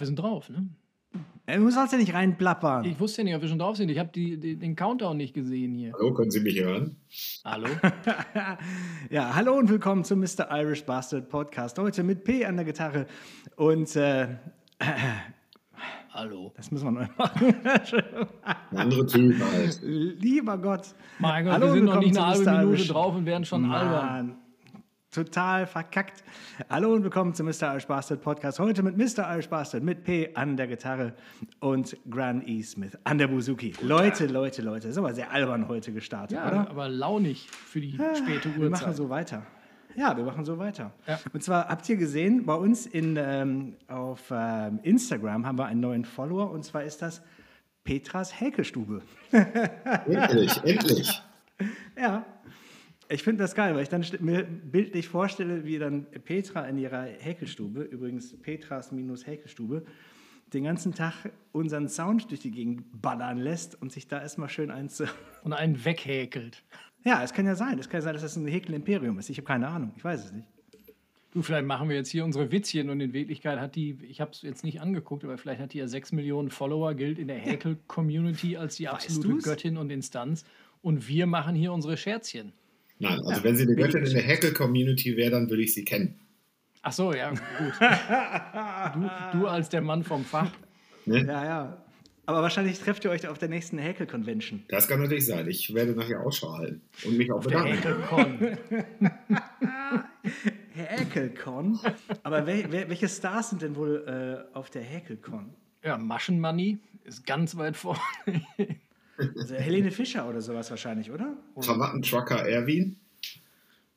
[0.00, 0.68] wir sind drauf, ne?
[1.46, 2.84] Du sollst ja nicht reinplappern.
[2.84, 3.90] Ich wusste ja nicht, ob wir schon drauf sind.
[3.90, 5.94] Ich habe den Countdown nicht gesehen hier.
[5.94, 6.96] Hallo, können Sie mich hören?
[7.42, 7.68] Hallo?
[9.10, 10.46] ja, hallo und willkommen zum Mr.
[10.50, 11.78] Irish Bastard Podcast.
[11.78, 13.06] Heute mit P an der Gitarre
[13.56, 14.36] und äh,
[16.10, 16.52] Hallo.
[16.56, 17.54] Das müssen wir neu machen.
[18.70, 19.80] Ein anderer Typ halt.
[19.82, 20.88] Lieber Gott.
[21.18, 23.88] Mein Gott, hallo, wir sind noch nicht eine halbe Minute drauf und werden schon Mann.
[23.88, 24.36] albern
[25.24, 26.22] total verkackt.
[26.70, 27.76] Hallo und willkommen zum Mr.
[27.88, 28.60] Bastard Podcast.
[28.60, 29.36] Heute mit Mr.
[29.50, 31.12] Bastard, mit P an der Gitarre
[31.58, 32.62] und Gran E.
[32.62, 33.74] Smith an der Buzuki.
[33.80, 36.70] Leute, Leute, Leute, das ist aber sehr albern heute gestartet, ja, oder?
[36.70, 38.62] aber launig für die ah, späte Uhrzeit.
[38.62, 39.44] Wir machen so weiter.
[39.96, 40.92] Ja, wir machen so weiter.
[41.08, 41.18] Ja.
[41.32, 45.80] Und zwar habt ihr gesehen, bei uns in, ähm, auf ähm, Instagram haben wir einen
[45.80, 47.22] neuen Follower und zwar ist das
[47.82, 49.02] Petras Häkelstube.
[49.32, 51.22] endlich, endlich.
[52.00, 52.24] Ja,
[53.08, 57.04] ich finde das geil, weil ich dann mir bildlich vorstelle, wie dann Petra in ihrer
[57.04, 59.84] Häkelstube, übrigens Petras-Häkelstube,
[60.52, 61.14] den ganzen Tag
[61.52, 65.02] unseren Sound durch die Gegend ballern lässt und sich da erstmal schön eins.
[65.44, 66.62] Und einen weghäkelt.
[67.04, 67.78] Ja, es kann ja sein.
[67.78, 69.30] Es kann ja sein, dass das ein Häkel-Imperium ist.
[69.30, 69.92] Ich habe keine Ahnung.
[69.96, 70.48] Ich weiß es nicht.
[71.32, 74.32] Du, vielleicht machen wir jetzt hier unsere Witzchen und in Wirklichkeit hat die, ich habe
[74.32, 77.36] es jetzt nicht angeguckt, aber vielleicht hat die ja sechs Millionen Follower, gilt in der
[77.36, 80.44] Häkel-Community als die absolute Göttin und Instanz.
[80.82, 82.52] Und wir machen hier unsere Scherzchen.
[82.98, 85.84] Nein, also ja, wenn sie eine Göttin in der Hackle-Community wäre, dann würde ich sie
[85.84, 86.18] kennen.
[86.82, 87.40] Ach so, ja, gut.
[89.32, 90.50] du, du als der Mann vom Fach.
[91.06, 91.24] Ne?
[91.24, 91.84] Ja, ja.
[92.26, 94.64] Aber wahrscheinlich trefft ihr euch auf der nächsten Hackle-Convention.
[94.68, 95.48] Das kann natürlich sein.
[95.48, 97.78] Ich werde nachher Ausschau halten und mich auch bedanken.
[97.78, 98.58] Hackle-Con.
[100.76, 101.80] Hackle-Con?
[102.22, 105.54] Aber wel, wel, welche Stars sind denn wohl äh, auf der Hackle-Con?
[105.82, 108.00] Ja, Maschenmoney ist ganz weit vorne.
[109.18, 111.36] Also Helene Fischer oder sowas wahrscheinlich, oder?
[111.60, 112.96] Krawattentrucker Erwin.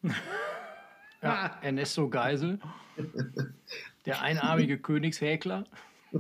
[1.22, 2.60] ja, Ernesto Geisel.
[4.06, 5.66] Der einarmige Königshäkler.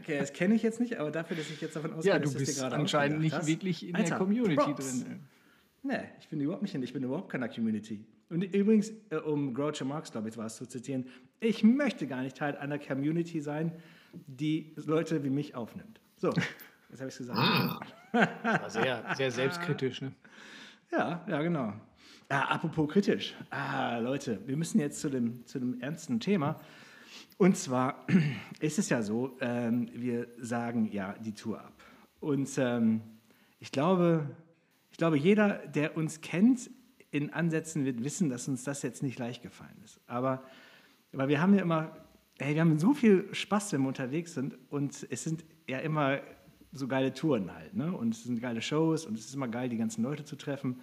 [0.00, 2.24] okay, das kenne ich jetzt nicht, aber dafür, dass ich jetzt davon ausgehe, ja, du
[2.24, 3.46] dass bist dir gerade anscheinend nicht hast.
[3.46, 5.04] wirklich in Alter, der Community Props.
[5.04, 5.20] drin.
[5.82, 8.04] Nee, ich bin überhaupt nicht in, ich bin überhaupt keiner Community.
[8.30, 11.06] Und übrigens, äh, um Groucho Marx, glaube ich, war es zu zitieren,
[11.40, 13.72] ich möchte gar nicht Teil einer Community sein,
[14.12, 16.00] die Leute wie mich aufnimmt.
[16.16, 16.28] So,
[16.90, 17.38] jetzt habe ich es gesagt.
[17.38, 17.80] Ah.
[18.12, 20.12] War sehr, sehr selbstkritisch, ne?
[20.90, 21.72] Ja, ja, genau.
[22.28, 23.34] Ah, apropos kritisch.
[23.50, 26.60] Ah, Leute, wir müssen jetzt zu dem, zu dem ernsten Thema.
[27.38, 28.06] Und zwar
[28.60, 31.72] ist es ja so, ähm, wir sagen ja die Tour ab.
[32.20, 33.02] Und ähm,
[33.58, 34.28] ich, glaube,
[34.90, 36.70] ich glaube, jeder, der uns kennt,
[37.10, 40.00] in Ansätzen wird wissen, dass uns das jetzt nicht leicht gefallen ist.
[40.06, 40.44] Aber,
[41.12, 41.96] aber wir haben ja immer
[42.40, 46.20] hey, wir haben so viel Spaß, wenn wir unterwegs sind und es sind ja immer
[46.72, 47.92] so geile Touren halt, ne?
[47.92, 50.80] Und es sind geile Shows und es ist immer geil, die ganzen Leute zu treffen.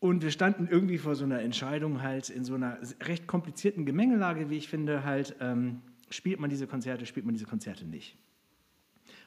[0.00, 4.50] Und wir standen irgendwie vor so einer Entscheidung halt in so einer recht komplizierten Gemengelage,
[4.50, 5.80] wie ich finde, halt, ähm,
[6.10, 8.16] spielt man diese Konzerte, spielt man diese Konzerte nicht.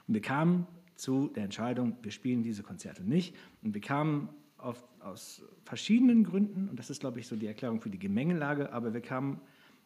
[0.07, 3.35] Und wir kamen zu der Entscheidung, wir spielen diese Konzerte nicht.
[3.63, 7.81] Und wir kamen auf, aus verschiedenen Gründen, und das ist, glaube ich, so die Erklärung
[7.81, 9.41] für die Gemengelage, aber wir kamen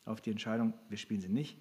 [0.06, 1.58] auf die Entscheidung, wir spielen sie nicht,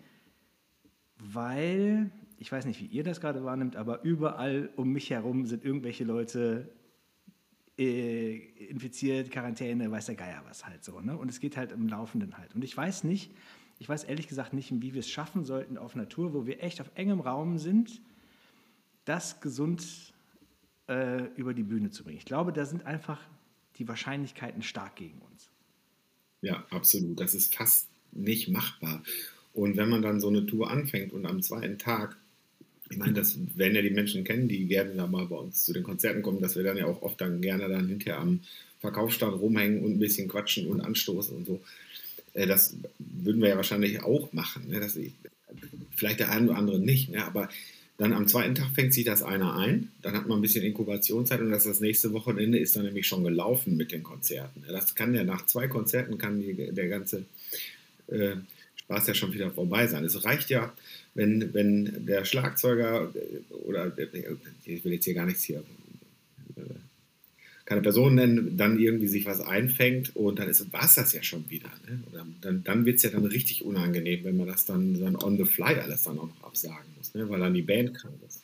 [1.18, 5.64] weil, ich weiß nicht, wie ihr das gerade wahrnimmt, aber überall um mich herum sind
[5.64, 6.72] irgendwelche Leute
[7.78, 8.36] äh,
[8.68, 11.00] infiziert, Quarantäne, weiß der Geier was halt so.
[11.00, 11.16] Ne?
[11.16, 12.54] Und es geht halt im Laufenden halt.
[12.54, 13.32] Und ich weiß nicht,
[13.78, 16.80] ich weiß ehrlich gesagt nicht, wie wir es schaffen sollten auf Natur, wo wir echt
[16.80, 18.02] auf engem Raum sind,
[19.04, 20.12] das gesund
[20.88, 22.18] äh, über die Bühne zu bringen.
[22.18, 23.20] Ich glaube, da sind einfach
[23.76, 25.50] die Wahrscheinlichkeiten stark gegen uns.
[26.42, 27.20] Ja, absolut.
[27.20, 29.02] Das ist fast nicht machbar.
[29.52, 32.16] Und wenn man dann so eine Tour anfängt und am zweiten Tag,
[32.90, 35.72] ich meine, das werden ja die Menschen kennen, die gerne da mal bei uns zu
[35.72, 38.40] den Konzerten kommen, dass wir dann ja auch oft dann gerne dann hinterher am
[38.80, 41.60] Verkaufsstand rumhängen und ein bisschen quatschen und anstoßen und so.
[42.34, 44.68] Äh, das würden wir ja wahrscheinlich auch machen.
[44.68, 44.84] Ne?
[44.96, 45.12] Ich,
[45.94, 47.24] vielleicht der eine oder andere nicht, ne?
[47.24, 47.48] aber
[47.98, 51.40] dann am zweiten Tag fängt sich das einer ein, dann hat man ein bisschen Inkubationszeit
[51.42, 54.64] und das, das nächste Wochenende ist dann nämlich schon gelaufen mit den Konzerten.
[54.66, 57.26] Das kann ja nach zwei Konzerten kann die, der ganze
[58.10, 58.36] äh,
[58.76, 60.04] Spaß ja schon wieder vorbei sein.
[60.04, 60.72] Es reicht ja,
[61.14, 63.92] wenn, wenn der Schlagzeuger äh, oder
[64.64, 65.62] ich will jetzt hier gar nichts hier
[66.56, 66.62] äh,
[67.64, 71.48] keine Person nennen, dann irgendwie sich was einfängt und dann war es das ja schon
[71.48, 71.70] wieder.
[71.86, 72.02] Ne?
[72.40, 75.44] Dann dann wird es ja dann richtig unangenehm, wenn man das dann, dann on the
[75.44, 77.28] fly alles dann auch noch absagen muss, ne?
[77.28, 78.42] weil dann die Band krank ist.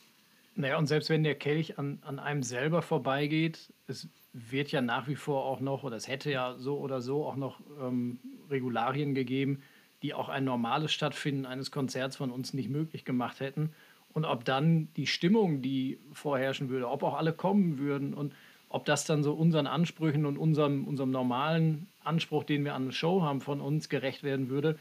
[0.55, 5.09] Naja, und selbst wenn der Kelch an, an einem selber vorbeigeht, es wird ja nach
[5.09, 8.19] wie vor auch noch, oder es hätte ja so oder so auch noch ähm,
[8.51, 9.63] Regularien gegeben,
[10.03, 13.71] die auch ein normales Stattfinden eines Konzerts von uns nicht möglich gemacht hätten.
[14.13, 18.35] Und ob dann die Stimmung, die vorherrschen würde, ob auch alle kommen würden und
[18.69, 22.93] ob das dann so unseren Ansprüchen und unserem, unserem normalen Anspruch, den wir an eine
[22.93, 24.79] Show haben, von uns gerecht werden würde,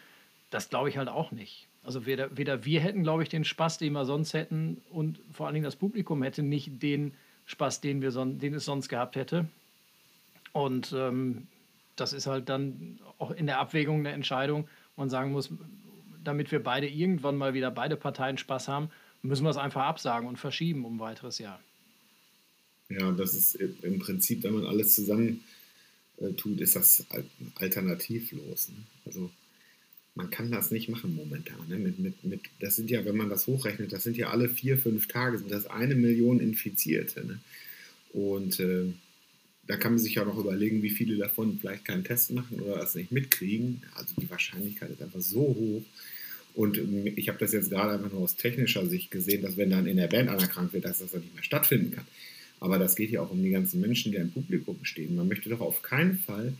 [0.50, 1.68] das glaube ich halt auch nicht.
[1.84, 5.46] Also weder, weder wir hätten, glaube ich, den Spaß, den wir sonst hätten, und vor
[5.46, 7.14] allen Dingen das Publikum hätte nicht den
[7.46, 9.48] Spaß, den, wir son den es sonst gehabt hätte.
[10.52, 11.48] Und ähm,
[11.96, 15.50] das ist halt dann auch in der Abwägung eine Entscheidung, wo man sagen muss,
[16.24, 18.90] damit wir beide irgendwann mal wieder beide Parteien Spaß haben,
[19.22, 21.60] müssen wir es einfach absagen und verschieben um ein weiteres Jahr.
[22.90, 25.44] Ja, das ist im Prinzip, wenn man alles zusammen
[26.18, 27.06] äh, tut, ist das
[27.56, 28.70] alternativlos.
[28.70, 28.76] Ne?
[29.06, 29.32] Also
[30.16, 31.68] man kann das nicht machen momentan.
[31.68, 31.78] Ne?
[31.78, 34.78] Mit, mit, mit, das sind ja, wenn man das hochrechnet, das sind ja alle vier,
[34.78, 37.26] fünf Tage, sind das eine Million Infizierte.
[37.26, 37.40] Ne?
[38.14, 38.86] Und äh,
[39.68, 42.78] da kann man sich ja noch überlegen, wie viele davon vielleicht keinen Test machen oder
[42.78, 43.84] das nicht mitkriegen.
[43.96, 45.84] Also die Wahrscheinlichkeit ist einfach so hoch.
[46.54, 49.70] Und ähm, ich habe das jetzt gerade einfach nur aus technischer Sicht gesehen, dass wenn
[49.70, 52.06] dann in der Band einer krank wird, dass das dann nicht mehr stattfinden kann.
[52.62, 55.16] Aber das geht ja auch um die ganzen Menschen, die im Publikum stehen.
[55.16, 56.54] Man möchte doch auf keinen Fall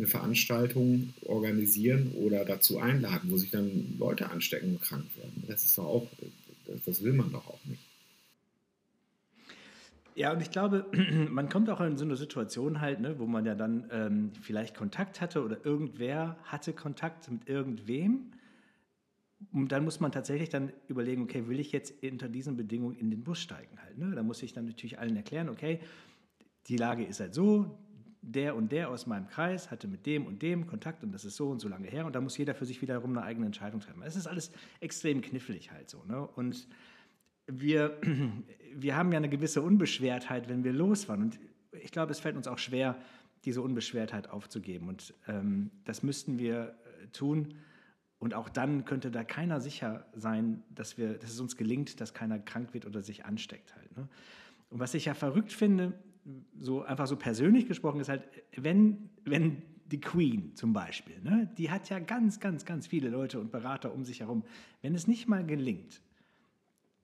[0.00, 5.44] eine Veranstaltung organisieren oder dazu einladen, wo sich dann Leute anstecken und krank werden.
[5.46, 6.08] Das ist doch auch,
[6.86, 7.82] das will man doch auch nicht.
[10.14, 10.86] Ja, und ich glaube,
[11.30, 14.76] man kommt auch in so eine Situation halt, ne, wo man ja dann ähm, vielleicht
[14.76, 18.32] Kontakt hatte oder irgendwer hatte Kontakt mit irgendwem
[19.52, 23.10] und dann muss man tatsächlich dann überlegen, okay, will ich jetzt unter diesen Bedingungen in
[23.10, 23.98] den Bus steigen halt.
[23.98, 24.14] Ne?
[24.14, 25.80] Da muss ich dann natürlich allen erklären, okay,
[26.66, 27.78] die Lage ist halt so,
[28.22, 31.36] der und der aus meinem Kreis hatte mit dem und dem Kontakt und das ist
[31.36, 33.80] so und so lange her und da muss jeder für sich wiederum eine eigene Entscheidung
[33.80, 34.02] treffen.
[34.02, 36.04] Es ist alles extrem knifflig halt so.
[36.04, 36.26] Ne?
[36.36, 36.68] Und
[37.46, 37.98] wir,
[38.74, 41.40] wir haben ja eine gewisse Unbeschwertheit, wenn wir losfahren und
[41.72, 42.96] ich glaube, es fällt uns auch schwer,
[43.44, 47.54] diese Unbeschwertheit aufzugeben und ähm, das müssten wir äh, tun,
[48.20, 52.12] und auch dann könnte da keiner sicher sein, dass, wir, dass es uns gelingt, dass
[52.12, 53.96] keiner krank wird oder sich ansteckt halt.
[53.96, 54.08] Ne?
[54.68, 55.94] Und was ich ja verrückt finde,
[56.58, 58.24] so einfach so persönlich gesprochen, ist halt,
[58.56, 63.40] wenn, wenn die Queen zum Beispiel, ne, die hat ja ganz, ganz, ganz viele Leute
[63.40, 64.44] und Berater um sich herum.
[64.82, 66.00] Wenn es nicht mal gelingt,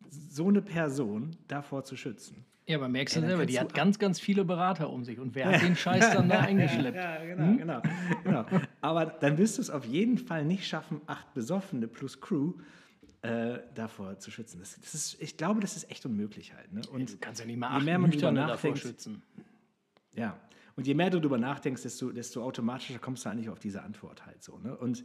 [0.09, 3.97] so eine Person davor zu schützen, ja, aber merkst du ja, selber, die hat ganz,
[4.01, 5.21] ganz viele Berater um sich.
[5.21, 6.97] Und wer hat den Scheiß dann da eingeschleppt?
[6.97, 7.59] Ja, genau, hm?
[7.59, 7.83] genau,
[8.25, 8.45] genau.
[8.81, 12.63] Aber dann wirst du es auf jeden Fall nicht schaffen, acht Besoffene plus Crew äh,
[13.23, 14.61] davor zu schützen.
[14.61, 16.73] Das, das, ist, ich glaube, das ist echt unmöglich halt.
[16.73, 16.83] Ne?
[16.93, 19.23] Und du kannst ja nicht mal acht je mehr man drüber nachdenkt, schützen.
[20.13, 20.39] Ja,
[20.77, 24.27] und je mehr du darüber nachdenkst, desto, desto automatischer kommst du eigentlich auf diese Antwort
[24.27, 24.59] halt so.
[24.59, 24.77] Ne?
[24.77, 25.05] Und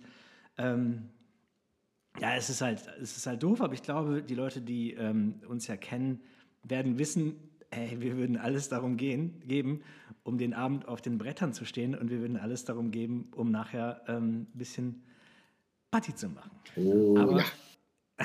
[0.57, 1.09] ähm,
[2.19, 5.41] ja, es ist, halt, es ist halt doof, aber ich glaube, die Leute, die ähm,
[5.47, 6.21] uns ja kennen,
[6.63, 7.35] werden wissen,
[7.71, 9.81] hey, wir würden alles darum gehen, geben,
[10.23, 13.49] um den Abend auf den Brettern zu stehen und wir würden alles darum geben, um
[13.49, 15.03] nachher ähm, ein bisschen
[15.89, 16.51] Party zu machen.
[16.75, 17.45] Oh, Aber, ja.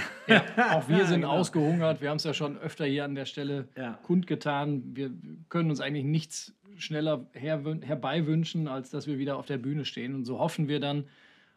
[0.26, 0.44] ja.
[0.72, 1.32] auch wir sind genau.
[1.32, 2.00] ausgehungert.
[2.00, 3.98] Wir haben es ja schon öfter hier an der Stelle ja.
[4.02, 4.82] kundgetan.
[4.94, 5.10] Wir
[5.48, 10.14] können uns eigentlich nichts schneller her, herbeiwünschen, als dass wir wieder auf der Bühne stehen.
[10.14, 11.04] Und so hoffen wir dann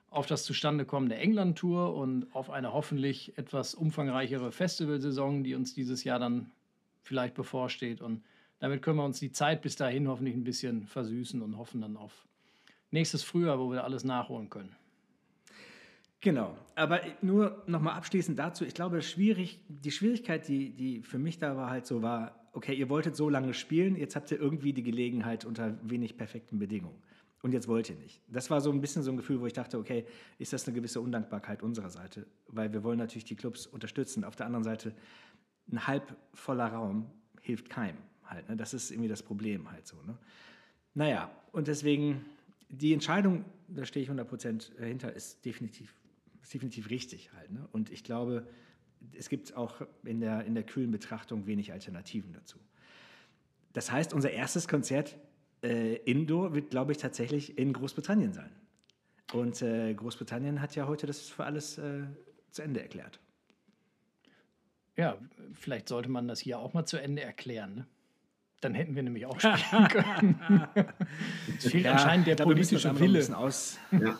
[0.09, 6.03] auf das Zustandekommen der England-Tour und auf eine hoffentlich etwas umfangreichere Festivalsaison, die uns dieses
[6.03, 6.51] Jahr dann
[7.03, 8.01] vielleicht bevorsteht.
[8.01, 8.23] Und
[8.59, 11.95] damit können wir uns die Zeit bis dahin hoffentlich ein bisschen versüßen und hoffen dann
[11.95, 12.27] auf
[12.91, 14.75] nächstes Frühjahr, wo wir alles nachholen können.
[16.21, 21.39] Genau, aber nur nochmal abschließend dazu, ich glaube, schwierig, die Schwierigkeit, die, die für mich
[21.39, 24.73] da war, halt so war, okay, ihr wolltet so lange spielen, jetzt habt ihr irgendwie
[24.73, 27.01] die Gelegenheit unter wenig perfekten Bedingungen.
[27.41, 28.21] Und jetzt wollt ihr nicht.
[28.27, 30.05] Das war so ein bisschen so ein Gefühl, wo ich dachte, okay,
[30.39, 32.27] ist das eine gewisse Undankbarkeit unserer Seite?
[32.47, 34.25] Weil wir wollen natürlich die Clubs unterstützen.
[34.25, 34.93] Auf der anderen Seite
[35.71, 37.09] ein halb voller Raum
[37.41, 38.49] hilft keinem halt.
[38.49, 38.57] Ne?
[38.57, 39.95] Das ist irgendwie das Problem halt so.
[40.05, 40.17] Ne?
[40.93, 42.25] Naja, und deswegen,
[42.67, 45.93] die Entscheidung, da stehe ich 100% dahinter, ist definitiv,
[46.49, 47.51] ist definitiv richtig halt.
[47.51, 47.67] Ne?
[47.71, 48.47] Und ich glaube,
[49.13, 52.57] es gibt auch in der, in der kühlen Betrachtung wenig Alternativen dazu.
[53.73, 55.15] Das heißt, unser erstes Konzert
[55.61, 58.49] äh, Indoor wird, glaube ich, tatsächlich in Großbritannien sein.
[59.31, 62.01] Und äh, Großbritannien hat ja heute das für alles äh,
[62.49, 63.19] zu Ende erklärt.
[64.97, 65.19] Ja,
[65.53, 67.75] vielleicht sollte man das hier auch mal zu Ende erklären.
[67.75, 67.87] Ne?
[68.59, 70.67] Dann hätten wir nämlich auch spielen können.
[71.57, 73.37] es fehlt ja, anscheinend der politische Wille.
[73.37, 73.77] Aus.
[73.91, 74.19] Ja,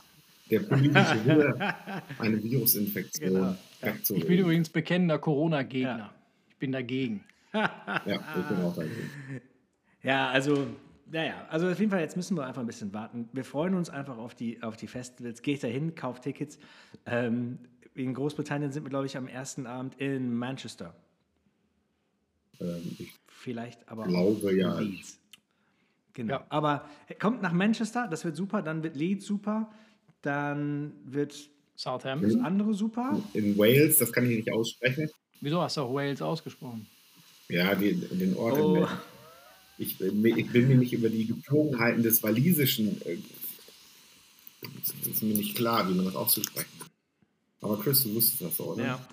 [0.50, 1.75] der politische Wille,
[2.20, 3.56] eine Virusinfektion genau.
[3.82, 3.94] ja.
[4.15, 5.98] Ich bin übrigens bekennender Corona-Gegner.
[5.98, 6.13] Ja.
[6.50, 7.24] Ich bin dagegen.
[7.53, 7.70] ja,
[8.06, 9.10] ich bin auch dagegen.
[10.01, 10.68] Ja, also
[11.12, 13.29] naja, also auf jeden Fall, jetzt müssen wir einfach ein bisschen warten.
[13.34, 15.41] Wir freuen uns einfach auf die, auf die Festivals.
[15.41, 16.60] Geht dahin, kauft Tickets.
[17.06, 17.60] Ähm,
[17.96, 20.96] in Großbritannien sind wir, glaube ich, am ersten Abend in Manchester.
[22.60, 22.96] Ähm,
[23.27, 24.79] Vielleicht aber glaube, auch ja.
[24.79, 25.20] Leeds.
[26.13, 26.36] Genau.
[26.36, 26.46] Ja.
[26.50, 26.88] Aber
[27.20, 28.62] kommt nach Manchester, das wird super.
[28.62, 29.72] Dann wird Leeds super.
[30.22, 32.30] Dann wird Southampton.
[32.30, 33.22] Das andere super.
[33.34, 35.10] In Wales, das kann ich nicht aussprechen.
[35.42, 36.86] Wieso hast du auch Wales ausgesprochen?
[37.48, 38.76] Ja, die, den Ort oh.
[38.76, 38.88] in
[39.80, 43.18] ich, ich, will mir nicht über die Gepflogenheiten des Walisischen äh,
[44.62, 46.90] Das ist mir nicht klar, wie man das auszusprechen kann.
[47.62, 48.86] Aber Chris, du wusstest das so, oder?
[48.86, 49.08] Ja.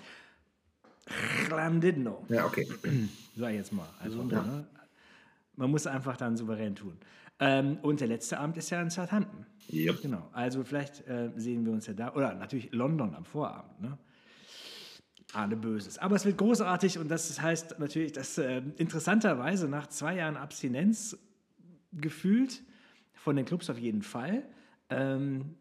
[1.49, 2.25] Llandudno.
[2.27, 2.67] Ja, okay.
[3.37, 3.87] Sag ich jetzt mal.
[3.99, 4.41] Also, Ja.
[4.41, 4.67] ne?
[5.55, 6.97] Man muss einfach dann souverän tun.
[7.39, 9.45] Ähm, und der letzte Abend ist ja in Southampton.
[9.71, 10.01] Yep.
[10.01, 10.29] Genau.
[10.31, 12.13] Also vielleicht äh, sehen wir uns ja da.
[12.13, 13.79] Oder natürlich London am Vorabend.
[13.81, 13.97] Ne?
[15.33, 15.97] Ahne Böses.
[15.97, 21.17] Aber es wird großartig und das heißt natürlich, dass äh, interessanterweise nach zwei Jahren Abstinenz
[21.91, 22.63] gefühlt,
[23.13, 24.43] von den Clubs auf jeden Fall,
[24.89, 25.55] ähm,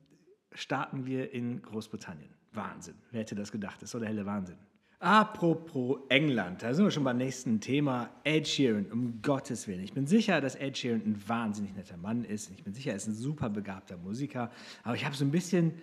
[0.52, 2.30] starten wir in Großbritannien.
[2.52, 2.94] Wahnsinn.
[3.10, 3.76] Wer hätte das gedacht?
[3.76, 4.56] Das ist so der helle Wahnsinn.
[4.98, 8.08] Apropos England, da sind wir schon beim nächsten Thema.
[8.24, 9.82] Ed Sheeran, um Gottes Willen.
[9.82, 12.50] Ich bin sicher, dass Ed Sheeran ein wahnsinnig netter Mann ist.
[12.50, 14.50] Ich bin sicher, er ist ein super begabter Musiker.
[14.84, 15.74] Aber ich habe so ein bisschen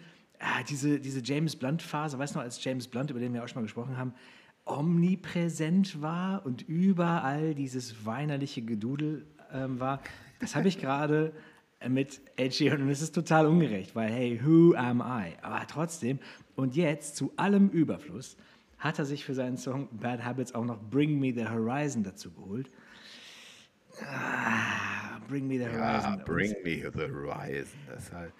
[0.43, 3.48] ah, diese, diese James Blunt-Phase, weißt du noch, als James Blunt, über den wir auch
[3.48, 4.13] schon mal gesprochen haben,
[4.65, 10.01] omnipräsent war und überall dieses weinerliche Gedudel ähm, war.
[10.39, 11.34] Das habe ich gerade
[11.88, 15.34] mit Ed Sheeran und es ist total ungerecht, weil hey, who am I?
[15.41, 16.20] Aber trotzdem,
[16.55, 18.38] und jetzt zu allem Überfluss,
[18.83, 22.31] hat er sich für seinen Song Bad Habits auch noch Bring Me the Horizon dazu
[22.33, 22.69] geholt.
[24.01, 26.17] Ah, Bring Me the Horizon.
[26.17, 27.79] Ja, Bring Me the Horizon.
[27.87, 28.33] Das ist, halt,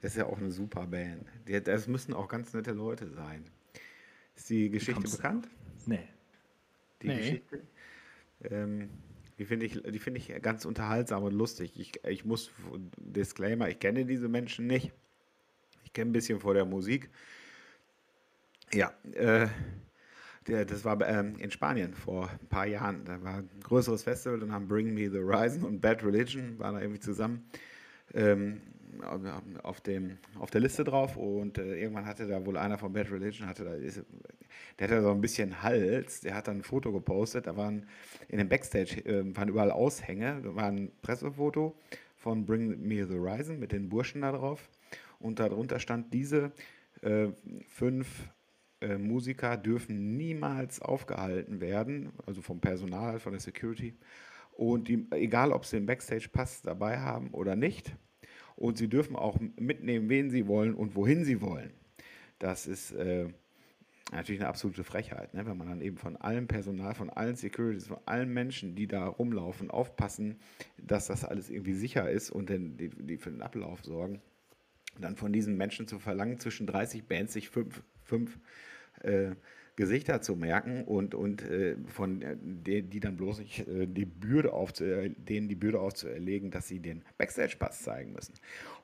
[0.00, 1.26] das ist ja auch eine super Band.
[1.64, 3.44] Das müssen auch ganz nette Leute sein.
[4.36, 5.48] Ist die Geschichte kommst du bekannt?
[5.84, 6.08] Nee.
[7.02, 7.16] Die Nee.
[7.18, 7.62] Geschichte?
[8.44, 8.88] Ähm,
[9.38, 11.78] die finde ich, die finde ich ganz unterhaltsam und lustig.
[11.78, 12.50] Ich, ich muss,
[12.96, 14.92] Disclaimer, ich kenne diese Menschen nicht.
[15.84, 17.10] Ich kenne ein bisschen vor der Musik.
[18.72, 19.48] Ja, äh,
[20.50, 23.04] der, das war ähm, in Spanien vor ein paar Jahren.
[23.04, 26.74] Da war ein größeres Festival und haben Bring Me the Horizon und Bad Religion waren
[26.74, 27.44] da irgendwie zusammen
[28.14, 28.60] ähm,
[29.62, 31.16] auf, dem, auf der Liste drauf.
[31.16, 33.72] Und äh, irgendwann hatte da wohl einer von Bad Religion, hatte da,
[34.78, 37.86] der hatte so ein bisschen Hals, der hat dann ein Foto gepostet, da waren
[38.28, 41.76] in dem Backstage äh, waren überall Aushänge, da war ein Pressefoto
[42.16, 44.68] von Bring Me the Horizon mit den Burschen da drauf.
[45.20, 46.50] Und darunter stand, diese
[47.02, 47.28] äh,
[47.68, 48.30] fünf
[48.80, 53.94] äh, Musiker dürfen niemals aufgehalten werden, also vom Personal, von der Security.
[54.52, 57.94] Und die, egal, ob sie den Backstage-Pass dabei haben oder nicht.
[58.56, 61.72] Und sie dürfen auch mitnehmen, wen sie wollen und wohin sie wollen.
[62.38, 63.28] Das ist äh,
[64.12, 65.46] natürlich eine absolute Frechheit, ne?
[65.46, 69.06] wenn man dann eben von allem Personal, von allen Securities, von allen Menschen, die da
[69.06, 70.38] rumlaufen, aufpassen,
[70.78, 74.20] dass das alles irgendwie sicher ist und dann die, die für den Ablauf sorgen.
[74.98, 78.38] Dann von diesen Menschen zu verlangen, zwischen 30 Bands sich fünf, fünf
[79.02, 79.32] äh,
[79.80, 84.04] Gesichter zu merken und, und äh, von äh, de, die dann bloß nicht äh, die
[84.04, 84.84] Bürde aufzu,
[85.16, 88.34] denen die Bürde aufzuerlegen, dass sie den Backstage-Pass zeigen müssen.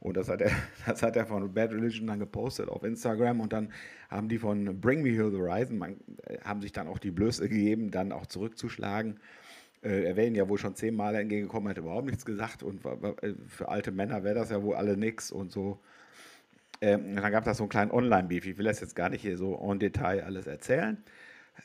[0.00, 0.50] Und das hat, er,
[0.86, 3.72] das hat er von Bad Religion dann gepostet auf Instagram und dann
[4.08, 7.10] haben die von Bring Me Here the Horizon, man, äh, haben sich dann auch die
[7.10, 9.20] Blöße gegeben, dann auch zurückzuschlagen.
[9.82, 13.34] Äh, er wäre ihnen ja wohl schon zehnmal entgegengekommen, hat überhaupt nichts gesagt und äh,
[13.48, 15.78] für alte Männer wäre das ja wohl alle nix und so.
[16.80, 18.46] Ähm, dann gab es so einen kleinen Online-Beef.
[18.46, 21.02] Ich will das jetzt gar nicht hier so en Detail alles erzählen.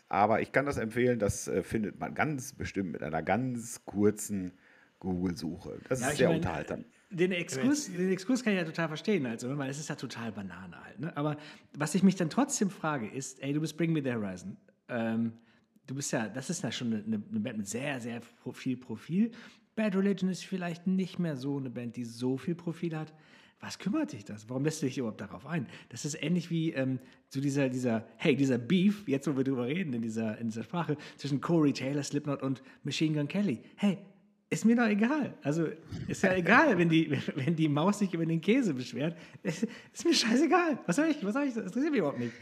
[0.08, 4.54] Aber ich kann das empfehlen, das äh, findet man ganz bestimmt mit einer ganz kurzen
[5.00, 5.80] Google-Suche.
[5.90, 6.86] Das Ja, ist sehr unterhaltsam.
[7.10, 9.96] Den Exkurs, den Exkurs kann ich ja total verstehen, also, ne, weil es ist ja
[9.96, 11.00] total Banane halt.
[11.00, 11.18] Ne?
[11.18, 11.36] Aber
[11.74, 14.56] was ich mich dann trotzdem frage, ist, ey, du bist Bring Me the Horizon.
[14.88, 15.34] Ähm,
[15.88, 18.22] du bist ja, das ist ja schon eine, eine Band mit sehr, sehr
[18.54, 19.32] viel Profil.
[19.76, 23.14] Bad Religion ist vielleicht nicht mehr so eine Band, die so viel Profil hat.
[23.62, 24.50] Was kümmert dich das?
[24.50, 25.68] Warum lässt du dich überhaupt darauf ein?
[25.90, 27.00] Das ist ähnlich wie ähm,
[27.30, 30.64] so dieser, dieser, hey, dieser Beef, jetzt wo wir drüber reden in dieser, in dieser
[30.64, 33.62] Sprache, zwischen Corey Taylor, Slipknot und Machine Gun Kelly.
[33.76, 34.00] Hey,
[34.50, 35.34] ist mir doch egal.
[35.44, 35.68] Also
[36.08, 39.16] ist ja egal, wenn die, wenn die Maus sich über den Käse beschwert.
[39.44, 40.80] Ist, ist mir scheißegal.
[40.88, 41.24] Was soll ich?
[41.24, 41.54] Was soll ich?
[41.54, 42.34] Das interessiert mich überhaupt nicht.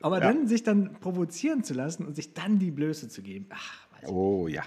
[0.00, 3.46] Aber dann sich dann provozieren zu lassen und sich dann die Blöße zu geben.
[3.50, 4.08] Ach, weiß ich.
[4.08, 4.64] Oh ja.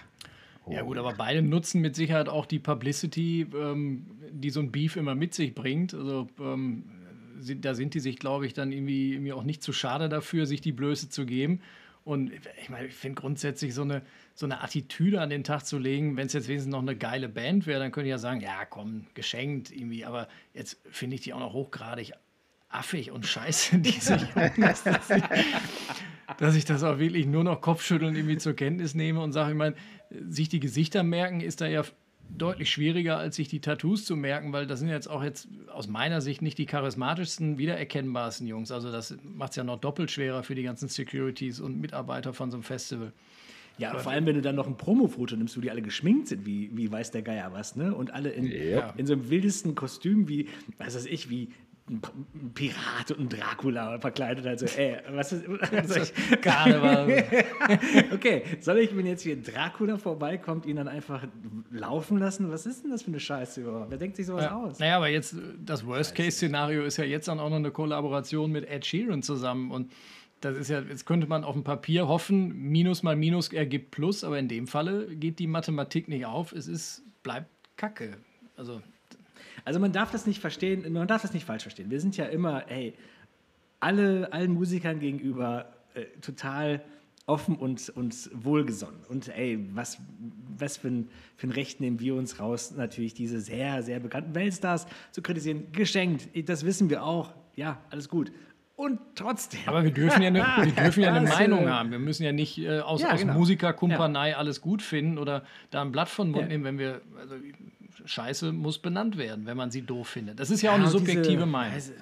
[0.70, 4.96] Ja gut, aber beide nutzen mit Sicherheit auch die Publicity, ähm, die so ein Beef
[4.96, 5.94] immer mit sich bringt.
[5.94, 6.84] Also ähm,
[7.40, 10.46] sind, da sind die sich, glaube ich, dann irgendwie, irgendwie auch nicht zu schade dafür,
[10.46, 11.62] sich die Blöße zu geben.
[12.04, 12.32] Und
[12.62, 14.02] ich meine, ich finde grundsätzlich so eine,
[14.34, 17.28] so eine Attitüde an den Tag zu legen, wenn es jetzt wenigstens noch eine geile
[17.28, 20.06] Band wäre, dann könnte ich ja sagen, ja komm, geschenkt irgendwie.
[20.06, 22.14] Aber jetzt finde ich die auch noch hochgradig
[22.70, 24.84] affig und scheiße, diese Jungs,
[26.40, 29.58] dass ich, das auch wirklich nur noch Kopfschütteln irgendwie zur Kenntnis nehme und sage, ich
[29.58, 29.76] meine,
[30.30, 31.84] sich die Gesichter merken ist da ja
[32.30, 35.88] deutlich schwieriger, als sich die Tattoos zu merken, weil das sind jetzt auch jetzt aus
[35.88, 38.72] meiner Sicht nicht die charismatischsten, wiedererkennbarsten Jungs.
[38.72, 42.52] Also das macht es ja noch doppelt schwerer für die ganzen Securities und Mitarbeiter von
[42.52, 43.14] so einem Festival.
[43.78, 46.46] Ja, vor allem, wenn du dann noch ein Promo-Foto nimmst, wo die alle geschminkt sind,
[46.48, 47.94] wie, wie weiß der Geier was, ne?
[47.94, 48.94] Und alle in, Ja.
[48.98, 50.48] in so einem wildesten Kostüm wie,
[50.80, 51.50] was weiß ich, wie
[51.89, 54.46] ein Pirat und ein Dracula verkleidet.
[54.46, 55.46] Also, ey, was ist.
[55.72, 57.24] Also ich, Karneval.
[58.13, 61.25] okay, soll ich, wenn jetzt hier Dracula vorbeikommt, ihn dann einfach
[61.72, 62.51] laufen lassen?
[62.51, 63.91] Was ist denn das für eine Scheiße überhaupt?
[63.91, 64.56] Wer denkt sich sowas ja.
[64.56, 64.79] aus?
[64.79, 68.86] Naja, aber jetzt, das Worst-Case-Szenario ist ja jetzt dann auch noch eine Kollaboration mit Ed
[68.86, 69.91] Sheeran zusammen und
[70.41, 74.24] das ist ja, jetzt könnte man auf dem Papier hoffen, Minus mal Minus ergibt Plus,
[74.24, 76.51] aber in dem Falle geht die Mathematik nicht auf.
[76.51, 78.17] Es ist, bleibt Kacke.
[78.56, 78.82] Also
[79.68, 81.92] also man darf das nicht verstehen, man darf das nicht falsch verstehen.
[81.92, 82.94] Wir sind ja immer, hey,
[83.82, 86.82] alle, allen Musikern gegenüber äh, total
[87.26, 89.02] offen und, und wohlgesonnen.
[89.10, 89.98] Und ey, was,
[90.58, 94.34] was für, ein, für ein Recht nehmen wir uns raus, natürlich diese sehr, sehr bekannten
[94.36, 95.70] Weltstars zu kritisieren.
[95.74, 97.34] Geschenkt, das wissen wir auch.
[97.58, 98.32] Ja, alles gut.
[98.78, 99.60] Und trotzdem.
[99.66, 101.92] Aber wir dürfen ja eine, wir dürfen ja eine Meinung haben.
[101.92, 103.34] Wir müssen ja nicht äh, aus, ja, aus genau.
[103.34, 104.38] Musikerkumpanei ja.
[104.38, 106.48] alles gut finden oder da ein Blatt von Mund ja.
[106.48, 107.02] nehmen, wenn wir.
[107.20, 107.36] Also,
[108.06, 110.39] Scheiße muss benannt werden, wenn man sie doof findet.
[110.39, 111.74] Das ist ja, auch eine subjektive diese, Meinung.
[111.74, 111.94] Also,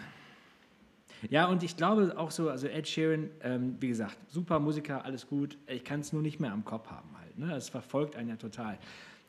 [1.29, 5.27] ja, und ich glaube auch so, also Ed Sheeran, ähm, wie gesagt, super Musiker, alles
[5.27, 5.57] gut.
[5.67, 7.37] Ich kann es nur nicht mehr am Kopf haben halt.
[7.37, 7.47] Ne?
[7.47, 8.77] Das verfolgt einen ja total.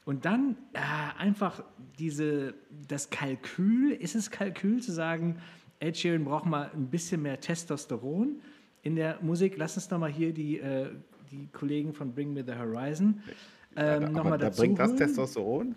[0.05, 0.79] Und dann äh,
[1.19, 1.63] einfach
[1.99, 2.55] diese,
[2.87, 5.39] das Kalkül, ist es Kalkül zu sagen,
[5.81, 8.41] Ed Sheeran braucht mal ein bisschen mehr Testosteron
[8.83, 9.55] in der Musik.
[9.57, 10.91] Lass uns doch mal hier die, äh,
[11.31, 13.21] die Kollegen von Bring Me the Horizon
[13.77, 14.57] ähm, ja, nochmal dazu.
[14.57, 15.75] Da bringt das Testosteron?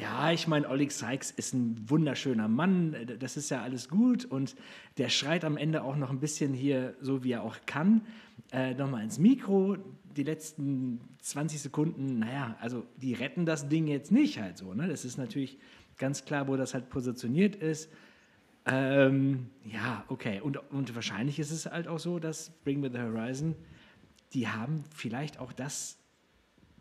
[0.00, 4.56] Ja, ich meine, Oleg Sykes ist ein wunderschöner Mann, das ist ja alles gut und
[4.96, 8.00] der schreit am Ende auch noch ein bisschen hier, so wie er auch kann,
[8.50, 9.76] äh, nochmal ins Mikro.
[10.16, 14.72] Die letzten 20 Sekunden, naja, also die retten das Ding jetzt nicht halt so.
[14.72, 14.88] Ne?
[14.88, 15.58] Das ist natürlich
[15.98, 17.90] ganz klar, wo das halt positioniert ist.
[18.64, 20.40] Ähm, ja, okay.
[20.40, 23.54] Und, und wahrscheinlich ist es halt auch so, dass Bring Me the Horizon,
[24.32, 25.98] die haben vielleicht auch das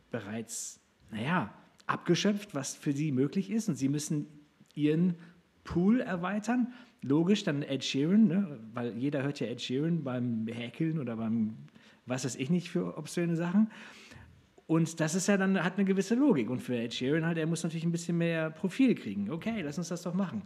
[0.09, 0.79] bereits,
[1.11, 1.53] naja,
[1.89, 3.69] abgeschöpft, was für sie möglich ist.
[3.69, 4.27] Und sie müssen
[4.75, 5.15] ihren
[5.63, 6.73] Pool erweitern.
[7.01, 8.59] Logisch, dann Ed Sheeran, ne?
[8.73, 11.55] weil jeder hört ja Ed Sheeran beim Häkeln oder beim
[12.05, 13.69] was weiß ich nicht für obszöne Sachen.
[14.65, 16.49] Und das ist ja dann, hat eine gewisse Logik.
[16.49, 19.29] Und für Ed Sheeran halt, er muss natürlich ein bisschen mehr Profil kriegen.
[19.29, 20.43] Okay, lass uns das doch machen.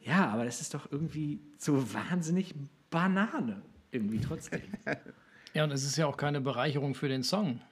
[0.00, 2.54] Ja, aber das ist doch irgendwie so wahnsinnig
[2.90, 3.62] Banane.
[3.90, 4.60] Irgendwie trotzdem.
[5.54, 7.62] Ja, und es ist ja auch keine Bereicherung für den Song.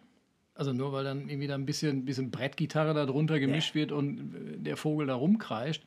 [0.54, 3.80] Also nur weil dann irgendwie da ein bisschen, bisschen Brettgitarre da drunter gemischt ja.
[3.80, 5.82] wird und äh, der Vogel da rumkreischt.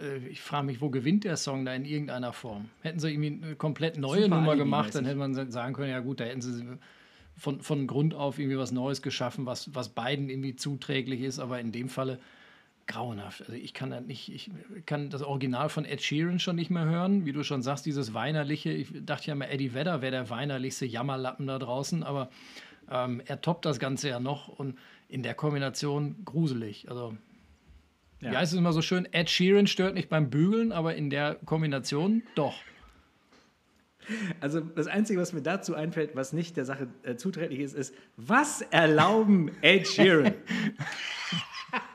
[0.00, 2.70] Äh, ich frage mich, wo gewinnt der Song da in irgendeiner Form?
[2.82, 6.00] Hätten sie irgendwie eine komplett neue Super Nummer gemacht, dann hätte man sagen können, ja
[6.00, 6.64] gut, da hätten sie
[7.36, 11.60] von, von Grund auf irgendwie was Neues geschaffen, was, was beiden irgendwie zuträglich ist, aber
[11.60, 12.18] in dem Falle
[12.86, 13.42] grauenhaft.
[13.42, 14.50] Also ich kann nicht, ich
[14.86, 17.26] kann das Original von Ed Sheeran schon nicht mehr hören.
[17.26, 20.86] Wie du schon sagst, dieses weinerliche, ich dachte ja mal, Eddie Vedder wäre der weinerlichste
[20.86, 22.30] Jammerlappen da draußen, aber
[22.90, 26.90] ähm, er toppt das Ganze ja noch und in der Kombination gruselig.
[26.90, 27.16] Also,
[28.20, 28.32] ja.
[28.32, 29.08] wie heißt es immer so schön?
[29.12, 32.54] Ed Sheeran stört nicht beim Bügeln, aber in der Kombination doch.
[34.40, 37.94] Also das Einzige, was mir dazu einfällt, was nicht der Sache äh, zuträglich ist, ist,
[38.16, 40.32] was erlauben Ed Sheeran?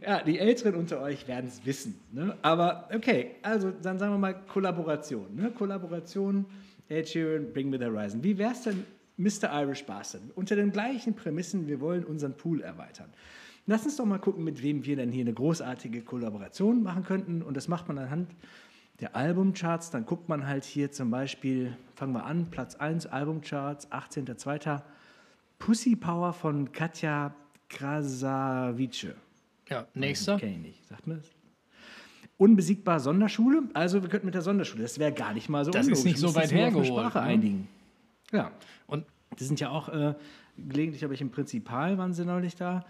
[0.00, 1.98] ja, die Älteren unter euch werden es wissen.
[2.12, 2.36] Ne?
[2.42, 5.34] Aber okay, also dann sagen wir mal Kollaboration.
[5.34, 5.50] Ne?
[5.50, 6.46] Kollaboration
[6.88, 8.22] Ed Sheeran, Bring Me the Horizon.
[8.22, 8.84] Wie wäre es denn,
[9.16, 9.50] Mr.
[9.62, 10.22] Irish Bastard?
[10.34, 13.08] Unter den gleichen Prämissen, wir wollen unseren Pool erweitern.
[13.66, 17.42] Lass uns doch mal gucken, mit wem wir denn hier eine großartige Kollaboration machen könnten.
[17.42, 18.30] Und das macht man anhand
[19.00, 19.90] der Albumcharts.
[19.90, 24.82] Dann guckt man halt hier zum Beispiel, fangen wir an, Platz 1 Albumcharts, 18.02.
[25.58, 27.34] Pussy Power von Katja
[27.70, 29.14] Krasavice.
[29.70, 30.38] Ja, nächster.
[30.38, 30.86] Kenne ich nicht.
[30.86, 31.33] Sagt man das?
[32.36, 33.62] Unbesiegbar Sonderschule.
[33.74, 36.18] Also wir könnten mit der Sonderschule, das wäre gar nicht mal so Das ist nicht
[36.18, 36.86] so weit hergeholt.
[36.86, 37.24] Sprache ne?
[37.24, 37.68] einigen.
[38.32, 38.50] Ja.
[38.86, 39.06] Und
[39.38, 40.14] die sind ja auch äh,
[40.56, 42.84] gelegentlich, aber ich im Prinzipal waren sie neulich da.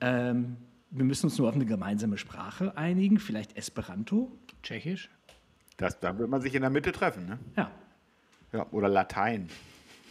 [0.00, 0.56] Ähm,
[0.90, 4.32] wir müssen uns nur auf eine gemeinsame Sprache einigen, vielleicht Esperanto.
[4.62, 5.10] Tschechisch.
[5.76, 7.38] Das, da wird man sich in der Mitte treffen, ne?
[7.56, 7.70] Ja.
[8.52, 9.48] Ja, oder Latein.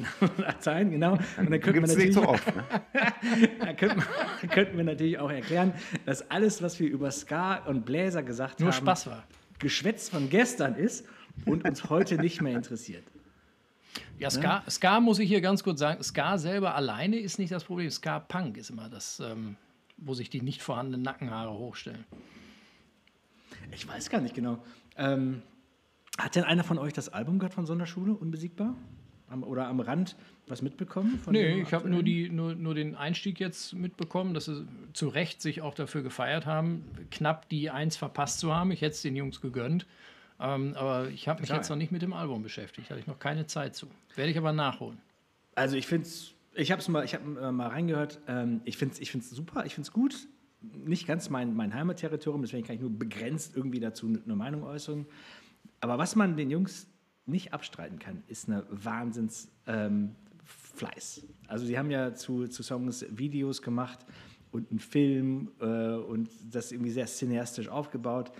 [0.38, 1.14] Latein, genau.
[1.38, 2.64] Und dann könnten wir natürlich, so oft, ne?
[3.60, 4.04] da könnten,
[4.50, 5.74] könnten wir natürlich auch erklären,
[6.06, 9.24] dass alles, was wir über Ska und Bläser gesagt Nur haben, Spaß war.
[9.60, 11.08] Geschwätz von gestern ist
[11.46, 13.04] und uns heute nicht mehr interessiert.
[14.20, 14.72] Ja, Ska, ne?
[14.72, 17.90] Ska muss ich hier ganz kurz sagen, Ska selber alleine ist nicht das Problem.
[17.90, 19.56] Ska-Punk ist immer das, ähm,
[19.98, 22.06] wo sich die nicht vorhandenen Nackenhaare hochstellen.
[23.72, 24.64] Ich weiß gar nicht genau.
[24.96, 25.42] Ähm,
[26.18, 28.76] hat denn einer von euch das Album gehört von Sonderschule, Unbesiegbar?
[29.30, 30.16] Am, oder am Rand
[30.48, 31.20] was mitbekommen?
[31.20, 35.42] Von nee, ich habe nur, nur, nur den Einstieg jetzt mitbekommen, dass sie zu Recht
[35.42, 38.72] sich auch dafür gefeiert haben, knapp die Eins verpasst zu haben.
[38.72, 39.86] Ich hätte es den Jungs gegönnt.
[40.40, 41.60] Ähm, aber ich habe mich Klar.
[41.60, 42.90] jetzt noch nicht mit dem Album beschäftigt.
[42.90, 43.88] Hatte ich noch keine Zeit zu.
[44.16, 45.00] Werde ich aber nachholen.
[45.56, 48.20] Also ich finde es, ich habe es mal, ich habe äh, mal reingehört.
[48.28, 50.28] Ähm, ich finde es ich find's super, ich finde es gut.
[50.62, 55.06] nicht ganz mein, mein Heimatterritorium, deswegen kann ich nur begrenzt irgendwie dazu eine Meinung äußern.
[55.80, 56.88] Aber was man den Jungs
[57.28, 60.16] nicht abstreiten kann, ist eine Wahnsinns ähm.
[61.48, 64.06] Also sie haben ja zu, zu Songs Videos gemacht
[64.52, 68.32] und einen Film äh, und das irgendwie sehr cineastisch aufgebaut.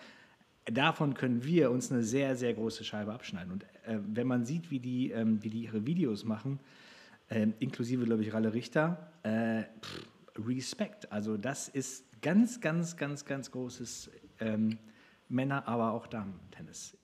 [0.66, 3.52] Davon können wir uns eine sehr, sehr große Scheibe abschneiden.
[3.52, 6.60] Und äh, wenn man sieht, wie die, ähm, wie die ihre Videos machen,
[7.30, 10.08] äh, inklusive, glaube ich, Ralle Richter, äh, pff,
[10.48, 11.12] Respekt.
[11.12, 14.78] Also das ist ganz, ganz, ganz, ganz großes ähm,
[15.28, 16.98] Männer-, aber auch Damen-Tennis.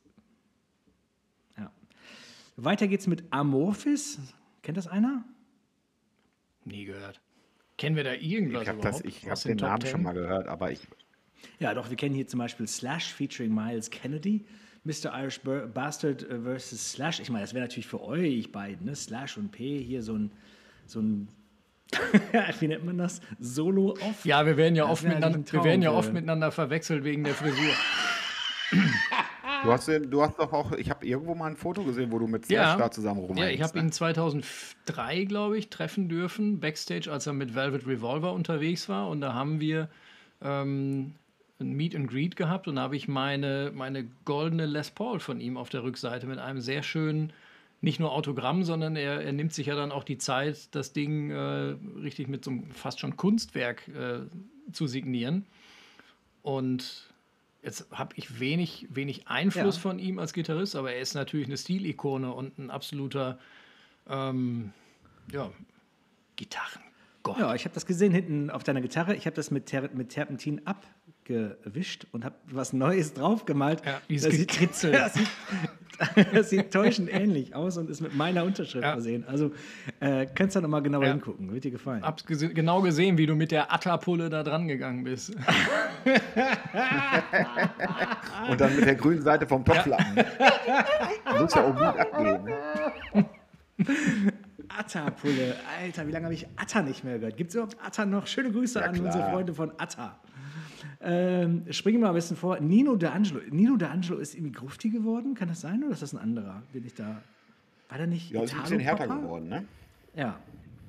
[2.56, 4.20] Weiter geht's mit Amorphis.
[4.62, 5.24] Kennt das einer?
[6.66, 7.22] Nie gehört.
[7.78, 9.04] Kennen wir da irgendwas Ich habe überhaupt?
[9.06, 9.90] hab aus den Top Namen 10?
[9.92, 10.88] schon mal gehört, aber ich.
[11.60, 14.46] Ja, doch, wir kennen hier zum Beispiel Slash featuring Miles Kennedy.
[14.86, 15.14] Mr.
[15.18, 17.20] Irish Bastard äh, versus Slash.
[17.20, 18.96] Ich meine, das wäre natürlich für euch beiden, ne?
[18.96, 20.32] Slash und P, hier so ein,
[20.86, 21.28] so ein
[22.60, 23.22] wie nennt man das?
[23.40, 24.26] Solo-Off?
[24.26, 27.34] Ja, wir werden ja, Das oft miteinander, wir werden ja oft miteinander verwechselt wegen der
[27.34, 27.74] Frisur.
[29.64, 32.28] Du hast, du hast doch auch, ich habe irgendwo mal ein Foto gesehen, wo du
[32.28, 33.40] mit Slash da zusammen rumhängst.
[33.40, 33.86] Ja, ich habe ne?
[33.86, 39.08] ihn 2003, glaube ich, treffen dürfen, Backstage, als er mit Velvet Revolver unterwegs war.
[39.10, 39.90] Und da haben wir
[40.42, 41.14] ähm,
[41.60, 45.40] ein Meet and Greet gehabt und da habe ich meine, meine goldene Les Paul von
[45.40, 47.32] ihm auf der Rückseite mit einem sehr schönen,
[47.82, 51.32] nicht nur Autogramm, sondern er, er nimmt sich ja dann auch die Zeit, das Ding
[51.32, 54.20] äh, richtig mit so einem fast schon Kunstwerk äh,
[54.72, 55.46] zu signieren.
[56.42, 57.13] Und
[57.64, 59.82] jetzt habe ich wenig, wenig Einfluss Ja.
[59.82, 63.40] von ihm als Gitarrist, aber er ist natürlich eine Stilikone und ein absoluter
[64.08, 64.72] ähm,
[65.32, 65.50] ja,
[66.36, 67.38] Gitarrengott.
[67.40, 69.16] Ja, ich habe das gesehen hinten auf deiner Gitarre.
[69.16, 70.62] Ich habe das mit, Ter mit Terpentin
[71.34, 73.86] abgewischt und habe was Neues draufgemalt.
[73.86, 74.60] Ja, dieses das, sieht,
[74.94, 75.28] das, sieht,
[76.34, 78.92] das sieht täuschend ähnlich aus und ist mit meiner Unterschrift Ja.
[78.94, 79.24] versehen.
[79.28, 79.52] Also
[80.00, 81.12] äh, kannst du da nochmal genauer Ja.
[81.14, 81.52] hingucken.
[81.54, 82.04] Wird dir gefallen.
[82.04, 85.34] Hab's gese genau gesehen, wie du mit der Atta-Pulle da dran gegangen bist.
[88.50, 90.16] Und dann mit der grünen Seite vom Topflappen.
[90.18, 92.40] Du musst ja auch gut abgehen.
[94.78, 95.56] Atta-Pulle.
[95.82, 97.38] Alter, wie lange habe ich Atta nicht mehr gehört?
[97.38, 98.28] Gibt es überhaupt Atta noch?
[98.28, 100.20] Schöne Grüße Ja, an unsere Freunde von Atta.
[101.02, 102.60] Ähm, springen wir mal ein bisschen vor.
[102.60, 103.42] Nino D'Angelo.
[103.52, 105.36] Nino D'Angelo ist irgendwie grufti geworden.
[105.36, 106.64] Kann das sein oder ist das ein anderer?
[106.72, 107.22] Bin ich da.
[107.90, 109.66] War der nicht Ja, ist ein bisschen härter geworden, ne?
[110.16, 110.40] Ja.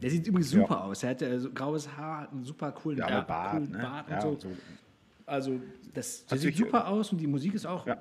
[0.03, 1.03] Der sieht übrigens super aus.
[1.03, 3.79] Er hat äh, so graues Haar, hat einen super coolen Ja, Bart, coolen ne?
[3.79, 4.49] Bart Ja, und so.
[4.49, 4.57] so.
[5.27, 5.61] Also,
[5.95, 7.87] das, der sieht sich, super aus und die Musik ist auch.
[7.87, 7.97] Ja.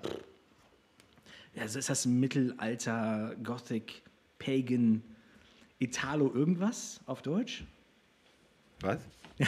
[1.56, 4.02] Ja, ist das Mittelalter, Gothic,
[4.40, 5.04] Pagan,
[5.80, 7.66] Italo irgendwas auf Deutsch?
[8.82, 9.00] Was?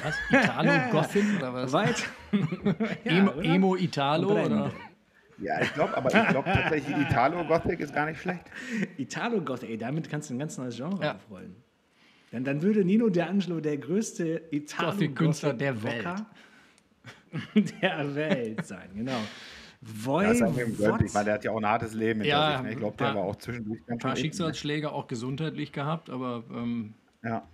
[0.03, 0.15] Was?
[0.29, 1.71] Italo-Gothic oder was?
[1.73, 2.09] Weit.
[3.05, 3.43] Emo, oder?
[3.43, 4.71] Emo Italo oder?
[5.37, 8.43] Ja, ich glaube, aber ich glaube tatsächlich, Italo-Gothic ist gar nicht schlecht.
[8.97, 11.15] Italo Gothic, ey, damit kannst du ein ganz neues Genre Ja.
[11.15, 11.55] aufrollen.
[12.31, 16.05] Dann, dann würde Nino D'Angelo der größte Italo Gothic-Künstler der Welt.
[17.81, 19.19] Der Welt sein, genau.
[19.81, 20.77] Das ist ihm gegönnt.
[20.77, 22.63] Ich meine, Voivod, der hat ja auch ein hartes Leben hinter Ja, sich.
[22.63, 22.71] Ne?
[22.71, 24.23] Ich glaube, der war auch zwischendurch ganz Ein paar schön.
[24.25, 27.45] Schicksalsschläge auch gesundheitlich gehabt, aber ähm, Ja,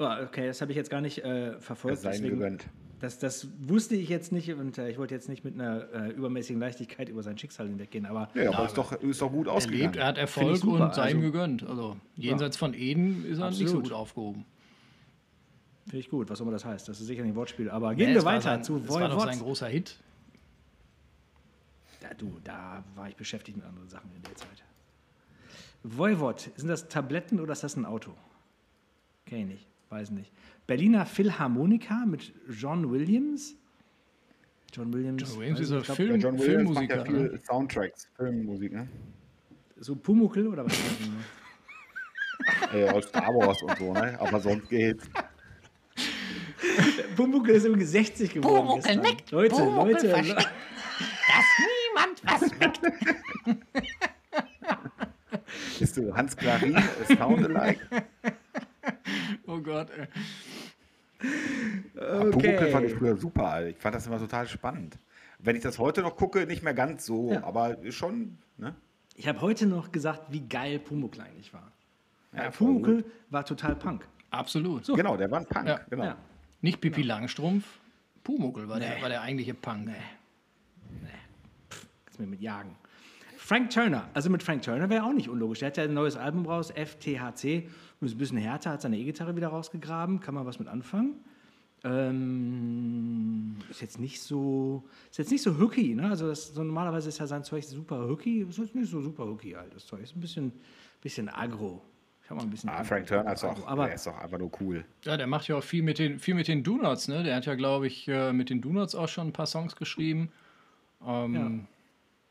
[0.00, 1.98] Oh, okay, das habe ich jetzt gar nicht äh, das verfolgt.
[2.00, 2.68] sei ihm deswegen- gegönnt.
[3.00, 6.10] Das, das wusste ich jetzt nicht und äh, ich wollte jetzt nicht mit einer äh,
[6.10, 9.52] übermäßigen Leichtigkeit über sein Schicksal hinweggehen, aber Ja, aber ist doch, ist doch gut er
[9.52, 9.82] ausgegangen.
[9.92, 11.62] lebt, er hat Erfolg super, und sei ihm also- gegönnt.
[11.64, 13.82] Also jenseits von Eden ist er nicht so Absolut.
[13.84, 14.44] gut aufgehoben.
[15.84, 16.88] finde ich gut, was auch immer das heißt.
[16.88, 18.88] Das ist sicher ein Wortspiel, aber Nee, gehen wir es war weiter sein, zu Es
[18.88, 19.44] war doch sein Voivod.
[19.46, 19.96] großer Hit.
[22.02, 24.64] Ja, du, da war ich beschäftigt mit anderen Sachen in der Zeit.
[25.84, 28.12] Voivod, sind das Tabletten oder ist das ein Auto?
[29.24, 30.32] Kenn ich nicht, weiß nicht.
[30.66, 33.56] Berliner Philharmoniker mit John Williams.
[34.72, 35.22] John Williams.
[35.22, 37.38] John Williams ist ein Film- Ja, John Williams macht ja Filmmusiker, viel ne?
[37.46, 38.86] Soundtracks, Filmmusik, ne?
[39.78, 40.76] So Pumuckl oder was?
[42.74, 44.20] Ja, aus Star Wars und so, ne?
[44.20, 45.08] Aber sonst geht's.
[47.16, 48.66] Pumuckl ist irgendwie 60 geworden.
[48.66, 49.00] Pumuckl gestern.
[49.02, 50.08] nickt, Leute, Pumuckl Leute.
[50.08, 50.26] Dass
[51.94, 52.80] niemand was weckt.
[55.78, 57.80] Bist du Hans Clarin, Sound-alike?
[59.48, 60.06] Oh Gott, ey.
[61.96, 62.30] Okay.
[62.30, 63.66] Pumuckl fand ich früher super.
[63.66, 64.98] Ich fand das immer total spannend.
[65.40, 67.44] Wenn ich das heute noch gucke, nicht mehr ganz so, Ja.
[67.44, 68.74] aber schon, ne?
[69.16, 71.72] Ich habe heute noch gesagt, wie geil Pumuckl eigentlich war.
[72.36, 74.06] Ja, Pumuckl war total Punk.
[74.30, 74.86] Absolut.
[74.86, 75.80] Genau, der war ein Punk, Ja.
[75.90, 76.04] genau.
[76.04, 76.16] Ja.
[76.60, 77.64] Nicht Pippi Langstrumpf,
[78.22, 79.02] Pumuckl war, der, Nee.
[79.02, 79.90] war der eigentliche Punk.
[82.04, 82.76] Kannst mir mit jagen.
[83.38, 85.60] Frank Turner, also mit Frank Turner wäre auch nicht unlogisch.
[85.60, 87.68] Der hat ja ein neues Album raus, FTHC,
[88.00, 91.14] und ist ein bisschen härter, hat seine E-Gitarre wieder rausgegraben, kann man was mit anfangen.
[91.84, 96.08] Ähm, ist jetzt nicht so, ist jetzt nicht so hooky, ne?
[96.10, 99.26] Also das, so normalerweise ist ja sein Zeug super hooky, ist jetzt nicht so super
[99.26, 100.52] hooky halt, das Zeug ist ein bisschen,
[101.00, 101.82] bisschen agro.
[102.26, 102.68] Kann man ein bisschen.
[102.68, 104.84] Ah, Frank Turner ist auch, aber der ist doch einfach nur cool.
[105.04, 107.22] Ja, der macht ja auch viel mit den, viel mit den Donuts, ne?
[107.22, 110.30] Der hat ja, glaube ich, äh, mit den Donuts auch schon ein paar Songs geschrieben.
[111.06, 111.66] Ähm,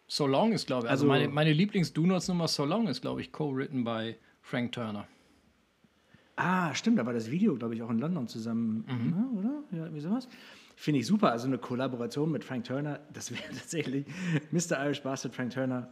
[0.10, 3.32] So Long ist, glaube ich, also, Also- meine, meine Lieblings-Donuts-Nummer So Long ist, glaube ich,
[3.32, 5.08] co-written bei Frank Turner.
[6.38, 9.64] Ah, stimmt, da war das Video, glaube ich, auch in London zusammen, ne, oder?
[9.72, 10.30] Ja, irgendwie sowas.
[10.76, 11.32] Finde ich super.
[11.32, 14.06] Also eine Kollaboration mit Frank Turner, das wäre tatsächlich
[14.52, 14.84] Mr.
[14.86, 15.90] Irish Bastard Frank Turner.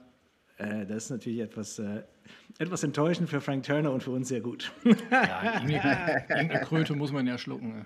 [0.57, 2.03] Äh, das ist natürlich etwas, äh,
[2.59, 4.71] etwas enttäuschend für Frank Turner und für uns sehr gut.
[5.11, 7.73] Ja, irgendeine, Kröte muss man ja schlucken.
[7.73, 7.85] ne?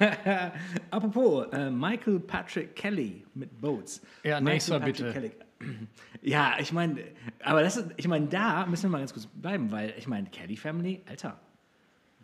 [0.90, 4.02] Apropos, äh, Michael Patrick Kelly mit Boats.
[4.24, 5.12] Ja, Michael nächster Patrick bitte.
[5.12, 5.32] Kelly.
[6.22, 6.98] Ja, ich meine,
[7.44, 10.28] aber das ist, ich meine, da müssen wir mal ganz kurz bleiben, weil ich meine,
[10.28, 11.38] Kelly Family, Alter,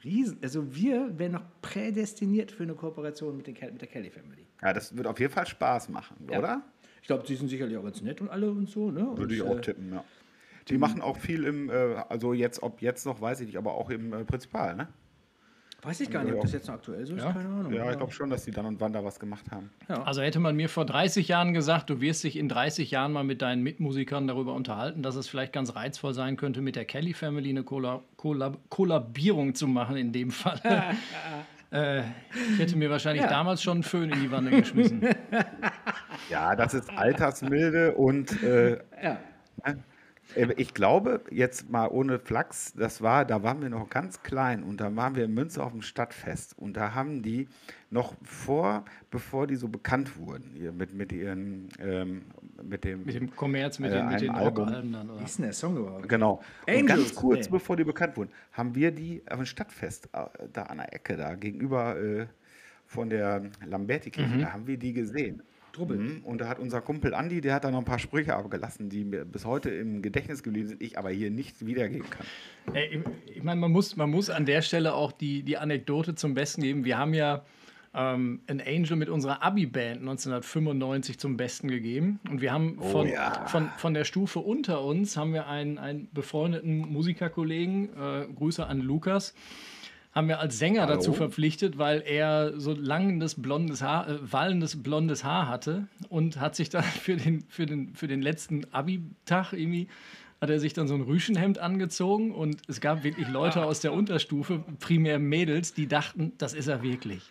[0.04, 4.46] riesen, also wir wären noch prädestiniert für eine Kooperation mit, den, mit der Kelly Family.
[4.60, 6.38] Ja, das wird auf jeden Fall Spaß machen, Ja.
[6.38, 6.62] oder?
[7.00, 9.00] Ich glaube, die sind sicherlich auch ganz nett und alle und so, ne?
[9.00, 10.04] Würde und, ich auch äh, tippen, ja.
[10.68, 11.72] Die machen auch viel im, äh,
[12.08, 14.88] also jetzt, ob jetzt noch, weiß ich nicht, aber auch im äh, Prinzipal, ne?
[15.84, 17.32] Weiß ich gar nicht, ob das jetzt noch aktuell so ist, Ja.
[17.32, 17.72] keine Ahnung.
[17.72, 19.68] Ja, ich glaube schon, dass die dann und wann da was gemacht haben.
[19.88, 23.24] Also hätte man mir vor 30 Jahren gesagt, du wirst dich in 30 Jahren mal
[23.24, 27.14] mit deinen Mitmusikern darüber unterhalten, dass es vielleicht ganz reizvoll sein könnte, mit der Kelly
[27.14, 30.60] Family eine Kolla Kollab Kollabierung zu machen in dem Fall.
[31.72, 32.02] äh,
[32.52, 33.30] ich hätte mir wahrscheinlich Ja.
[33.30, 35.02] damals schon einen Föhn in die Wanne geschmissen.
[36.30, 39.18] Ja, das ist altersmilde und äh, Ja.
[40.34, 44.62] Äh, ich glaube, jetzt mal ohne Flachs, das war, da waren wir noch ganz klein
[44.62, 47.48] und da waren wir in Münster auf dem Stadtfest und da haben die
[47.90, 52.22] noch vor, bevor die so bekannt wurden, hier mit, mit ihren, ähm,
[52.62, 54.70] mit dem, Mit dem Kommerz, mit Äh, den, mit den Album.
[54.70, 55.10] Dann.
[55.10, 55.20] Oder?
[55.20, 56.08] Wie ist denn der Song überhaupt?
[56.08, 56.42] Genau.
[56.66, 57.52] Und Angels, ganz kurz nee.
[57.52, 61.16] bevor die bekannt wurden, haben wir die auf dem Stadtfest äh, da an der Ecke,
[61.16, 62.26] da gegenüber äh,
[62.86, 65.42] von der Lamberti-Kirche, da haben wir die gesehen.
[65.72, 65.96] Trubbel.
[65.98, 66.20] Mhm.
[66.24, 69.04] Und da hat unser Kumpel Andi, der hat da noch ein paar Sprüche abgelassen, die
[69.04, 72.26] mir bis heute im Gedächtnis geblieben sind, ich aber hier nicht wiedergeben kann.
[72.74, 76.14] Ey, ich- ich meine, man muss, man muss an der Stelle auch die, die Anekdote
[76.14, 76.84] zum Besten geben.
[76.84, 77.44] Wir haben ja
[77.94, 82.20] ähm, ein Angel mit unserer Abi-Band 1995 zum Besten gegeben.
[82.30, 83.46] Und wir haben von, ja.
[83.48, 88.80] von, von der Stufe unter uns haben wir einen, einen befreundeten Musikerkollegen, äh, Grüße an
[88.80, 89.34] Lukas,
[90.12, 90.94] haben wir als Sänger Hallo.
[90.94, 96.54] dazu verpflichtet, weil er so langes blondes Haar, äh, wallendes blondes Haar hatte und hat
[96.54, 99.88] sich dann für den, für den, für den letzten Abi-Tag irgendwie
[100.40, 103.92] hat er sich dann so ein Rüschenhemd angezogen und es gab wirklich Leute aus der
[103.92, 107.22] Unterstufe, primär Mädels, die dachten, das ist er wirklich.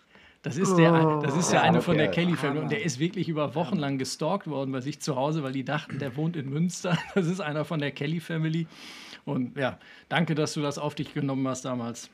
[0.44, 2.24] Das ist der, das ist der eine von der okay.
[2.24, 5.44] Kelly Family und der ist wirklich über Wochen lang gestalkt worden bei sich zu Hause,
[5.44, 6.98] weil die dachten, der wohnt in Münster.
[7.14, 8.66] Das ist einer von der Kelly Family.
[9.26, 9.78] Und ja,
[10.10, 12.10] danke, dass du das auf dich genommen hast damals.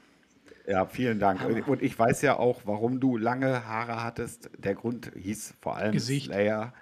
[0.67, 1.39] Ja, vielen Dank.
[1.67, 4.49] Und ich weiß ja auch, warum du lange Haare hattest.
[4.57, 6.25] Der Grund hieß vor allem Gesicht.
[6.25, 6.73] Slayer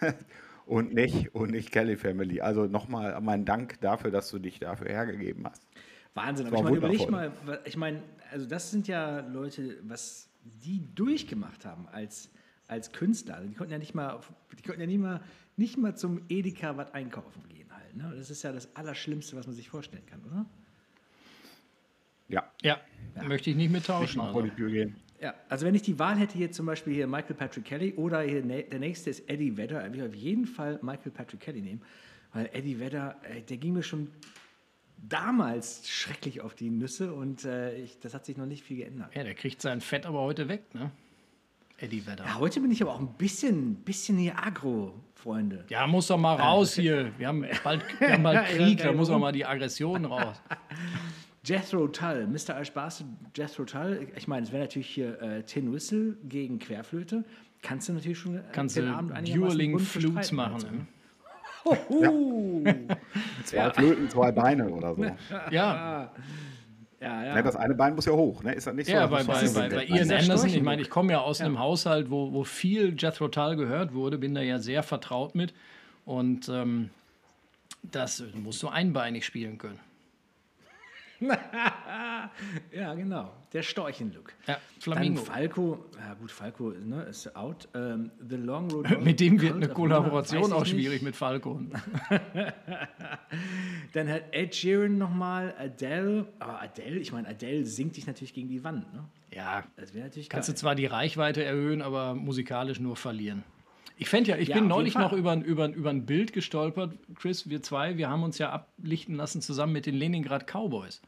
[0.66, 2.42] und nicht, und nicht Kelly Family.
[2.42, 5.66] Also nochmal mein Dank dafür, dass du dich dafür hergegeben hast.
[6.12, 7.32] Wahnsinn, aber ich meine, überleg mal,
[7.64, 12.30] ich meine, also das sind ja Leute, was die durchgemacht haben als,
[12.68, 13.36] als Künstler.
[13.36, 14.20] Also die konnten ja nicht mal,
[14.58, 15.22] die konnten ja nicht mal,
[15.56, 17.96] nicht mal zum Edeka was einkaufen gehen halt.
[17.96, 18.12] Ne?
[18.14, 20.44] Das ist ja das Allerschlimmste, was man sich vorstellen kann, oder?
[22.28, 22.44] Ja.
[22.62, 22.80] Ja,
[23.26, 24.20] möchte ich nicht mittauschen.
[24.20, 24.66] Vor Also.
[24.66, 24.96] gehen.
[25.20, 28.20] Ja, also wenn ich die Wahl hätte, hier zum Beispiel hier Michael Patrick Kelly oder
[28.20, 31.62] hier ne, der nächste ist Eddie Vedder, würde ich auf jeden Fall Michael Patrick Kelly
[31.62, 31.82] nehmen,
[32.32, 34.08] weil Eddie Vedder, äh, der ging mir schon
[35.08, 39.14] damals schrecklich auf die Nüsse und äh, ich, das hat sich noch nicht viel geändert.
[39.14, 40.90] Ja, der kriegt sein Fett aber heute weg, ne?
[41.78, 42.24] Eddie Vedder.
[42.24, 45.64] Ja, heute bin ich aber auch ein bisschen, bisschen hier agro, Freunde.
[45.68, 47.12] Ja, muss doch mal raus hier.
[47.18, 50.40] Wir haben bald, wir haben bald Krieg, da muss doch mal die Aggression raus.
[51.44, 52.62] Jethro Tull, Mr.
[52.74, 54.08] Bastard, Jethro Tull.
[54.16, 57.24] Ich meine, es wäre natürlich hier äh, Tin Whistle gegen Querflöte.
[57.62, 60.88] Kannst du natürlich schon äh, Kannst den Abend einigermaßen Dueling Flutes machen.
[61.64, 61.88] also.
[61.90, 62.64] Huhu.
[63.44, 65.02] Zwei Flöten, zwei Beine oder so.
[65.50, 66.12] Ja,
[67.00, 67.34] Ja, ja.
[67.34, 68.54] Ne, das eine Bein muss ja hoch, ne?
[68.54, 68.92] Ist das nicht so?
[68.92, 72.10] ja bei, bei, bei, bei Ian Anderson, ich meine, ich komme ja aus einem Haushalt,
[72.10, 75.54] wo, wo viel Jethro Tull gehört wurde, bin da ja sehr vertraut mit.
[76.04, 76.90] Und ähm,
[77.82, 79.80] das musst du einbeinig spielen können.
[82.72, 83.32] ja, genau.
[83.52, 84.32] Der Storchenlook.
[84.46, 85.22] Ja, Dann Flamingo.
[85.22, 87.68] Falco, ja gut, Falco ne, ist out.
[87.74, 90.70] Ähm, The Long Road Mit dem wird eine Luna, Kollaboration auch nicht.
[90.70, 91.60] schwierig mit Falco.
[93.92, 96.26] Dann hat Ed Sheeran nochmal, Adele.
[96.38, 98.92] Aber Adele, ich meine, Adele singt dich natürlich gegen die Wand.
[98.92, 99.04] Ne?
[99.32, 100.58] Ja, Das wäre natürlich kannst du geil.
[100.58, 103.44] zwar die Reichweite erhöhen, aber musikalisch nur verlieren.
[103.96, 106.96] Ich fände ja, ich Ja, bin neulich noch über, ein- über, über ein Bild gestolpert,
[107.14, 111.00] Chris, wir zwei, wir haben uns ja ablichten lassen zusammen mit den Leningrad Cowboys.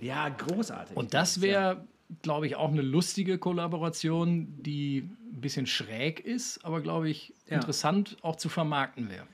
[0.00, 0.96] Ja, großartig.
[0.96, 1.84] Und das wäre,
[2.22, 7.56] glaube ich, auch eine lustige Kollaboration, die ein bisschen schräg ist, aber glaube ich Ja.
[7.56, 9.26] interessant auch zu vermarkten wäre.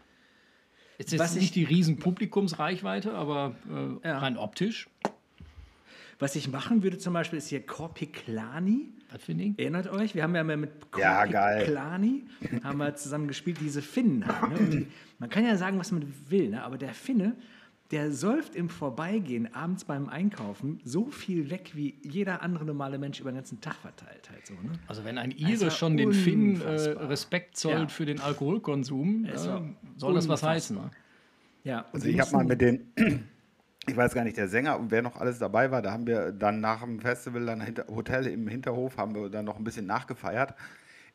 [0.98, 3.54] Jetzt ist Was ich- nicht die riesen Publikumsreichweite, aber
[4.04, 4.18] äh, Ja.
[4.18, 4.88] rein optisch.
[6.20, 8.88] Was ich machen würde zum Beispiel ist hier Korpiklani.
[9.12, 9.54] Was für ein Ding?
[9.56, 10.14] Erinnert euch?
[10.14, 11.24] Wir haben ja mal mit Ja.
[11.26, 12.24] Korpiklani
[12.64, 14.26] haben wir zusammen gespielt, diese Finnen.
[14.26, 14.68] Halt, ne?
[14.68, 14.86] Die,
[15.18, 16.62] man kann ja sagen, was man will, ne?
[16.64, 17.36] aber der Finne,
[17.92, 23.20] der säuft im Vorbeigehen abends beim Einkaufen so viel weg, wie jeder andere normale Mensch
[23.20, 24.28] über den ganzen Tag verteilt.
[24.30, 24.72] Halt so, ne?
[24.88, 26.66] Also wenn ein Ire war schon den Finnen äh.
[26.66, 27.88] Respekt zollt Ja.
[27.88, 29.38] für den Alkoholkonsum, äh,
[29.96, 30.76] soll das was heißen?
[30.76, 30.90] Ne?
[31.64, 32.92] Ja, und Also ich habe mal mit den,
[33.88, 36.32] ich weiß gar nicht, der Sänger und wer noch alles dabei war, da haben wir
[36.32, 39.86] dann nach dem Festival, dann hinter, Hotel im Hinterhof, haben wir dann noch ein bisschen
[39.86, 40.54] nachgefeiert.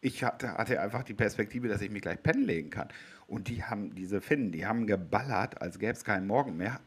[0.02, 2.90] Ich hatte, hatte einfach die Perspektive, dass ich mich gleich pennen legen kann.
[3.28, 6.80] Und die haben, diese Finnen, die haben geballert, als gäbe es keinen Morgen mehr.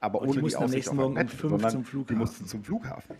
[0.00, 1.88] Aber Und die ohne die mussten am nächsten Morgen um Bett, fünf sondern zum Die
[1.90, 2.18] Flughafen.
[2.18, 3.16] mussten zum Flughafen.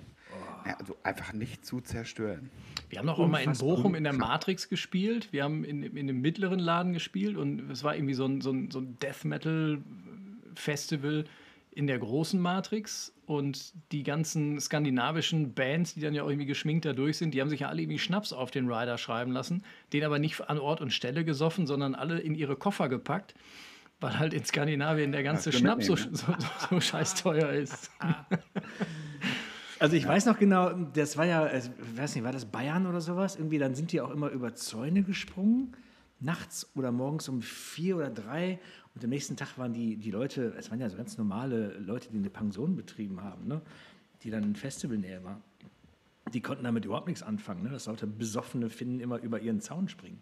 [0.66, 2.50] Ja, also einfach nicht zu zerstören.
[2.88, 3.52] Wir haben auch mal in.
[3.52, 5.28] Bochum in der Matrix gespielt.
[5.30, 8.50] Wir haben in, in dem mittleren Laden gespielt und es war irgendwie so ein, so
[8.50, 9.78] ein, so ein Death Metal
[10.54, 11.24] Festival
[11.74, 16.84] in der großen Matrix und die ganzen skandinavischen Bands, die dann ja auch irgendwie geschminkt
[16.84, 19.64] da durch sind, die haben sich ja alle irgendwie Schnaps auf den Rider schreiben lassen,
[19.92, 23.34] den aber nicht an Ort und Stelle gesoffen, sondern alle in ihre Koffer gepackt,
[24.00, 27.90] weil halt in Skandinavien der ganze Schnaps so, mitnehmen, so, so, so scheiß teuer ist.
[29.80, 33.00] Also ich weiß noch genau, das war ja, ich weiß nicht, war das Bayern oder
[33.00, 33.36] sowas?
[33.36, 35.76] Irgendwie, dann sind die auch immer über Zäune gesprungen,
[36.20, 38.58] nachts oder morgens um vier oder drei.
[38.94, 42.10] Und am nächsten Tag waren die, die Leute, es waren ja so ganz normale Leute,
[42.10, 43.60] die eine Pension betrieben haben, ne?
[44.22, 45.40] die dann in Festivalnähe war.
[46.32, 47.70] Die konnten damit überhaupt nichts anfangen, ne?
[47.70, 50.20] dass lauter besoffene Finnen immer über ihren Zaun springen.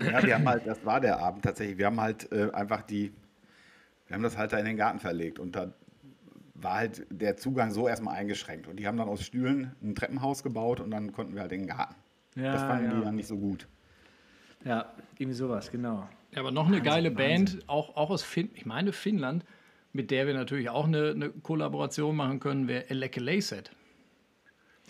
[0.00, 1.78] Ja, wir haben halt, das war der Abend tatsächlich.
[1.78, 3.12] Wir haben halt äh, einfach die,
[4.06, 5.72] wir haben das halt da in den Garten verlegt und da
[6.54, 8.66] war halt der Zugang so erstmal eingeschränkt.
[8.66, 11.62] Und die haben dann aus Stühlen ein Treppenhaus gebaut und dann konnten wir halt in
[11.62, 11.94] den Garten.
[12.34, 12.94] Ja, das fanden ja.
[12.94, 13.68] die dann nicht so gut.
[14.66, 16.08] Ja, irgendwie sowas, genau.
[16.32, 17.44] Ja, aber noch eine geile Wahnsinn.
[17.56, 19.44] Band, auch, auch aus Finn, ich meine Finnland,
[19.92, 23.70] mit der wir natürlich auch eine, eine Kollaboration machen können, wäre Elekeleyset.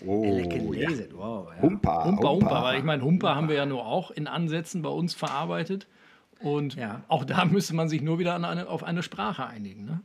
[0.05, 0.91] Oh, Lecker ja.
[1.12, 1.49] Wow.
[1.57, 1.62] Ja.
[1.62, 4.91] Humpa, Humpa, Humpa, weil ich meine, Humpa haben wir ja nur auch in Ansätzen bei
[4.91, 5.87] uns verarbeitet.
[6.41, 7.03] Und Ja.
[7.09, 9.85] auch da müsste man sich nur wieder an eine, auf eine Sprache einigen.
[9.85, 10.01] Ne?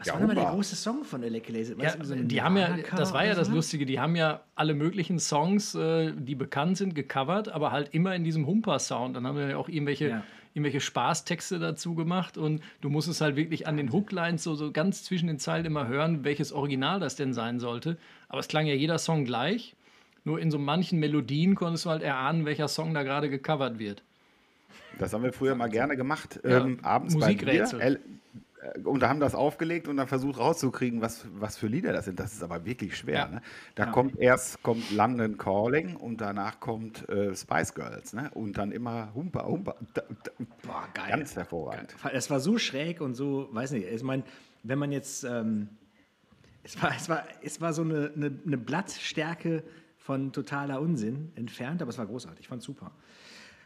[0.00, 1.74] Was Ja, war mal der große Song von Electric Laser?
[1.78, 5.74] Ja, die haben ja, das war ja das Lustige, die haben ja alle möglichen Songs,
[5.74, 9.14] äh, die bekannt sind, gecovert, aber halt immer in diesem Humper-Sound.
[9.14, 10.22] Dann haben wir ja auch irgendwelche, Ja.
[10.54, 15.04] irgendwelche Spaßtexte dazu gemacht und du musstest halt wirklich an den Hooklines so, so ganz
[15.04, 17.98] zwischen den Zeilen immer hören, welches Original das denn sein sollte.
[18.30, 19.76] Aber es klang ja jeder Song gleich.
[20.24, 24.02] Nur in so manchen Melodien konntest du halt erahnen, welcher Song da gerade gecovert wird.
[24.98, 27.78] Das haben wir früher mal gerne gemacht, Ja, ähm, abends Musikrätsel.
[27.78, 28.00] bei Bier.
[28.62, 32.04] Äh, Und da haben das aufgelegt und dann versucht rauszukriegen, was, was für Lieder das
[32.04, 32.20] sind.
[32.20, 33.18] Das ist aber wirklich schwer.
[33.18, 33.28] Ja.
[33.28, 33.42] Ne?
[33.74, 38.12] Da kommt erst kommt London Calling und danach kommt äh, Spice Girls.
[38.12, 38.30] Ne?
[38.34, 39.76] Und dann immer Humpa, Humpa.
[40.62, 41.10] Boah, geil.
[41.10, 41.94] Ganz hervorragend.
[42.12, 44.24] Es war so schräg und so, weiß nicht, ich meine,
[44.62, 45.68] wenn man jetzt, ähm,
[46.62, 49.62] es, war, es, war, es war so eine, eine, eine Blattstärke
[49.96, 52.90] von totaler Unsinn entfernt, aber es war großartig, ich fand super.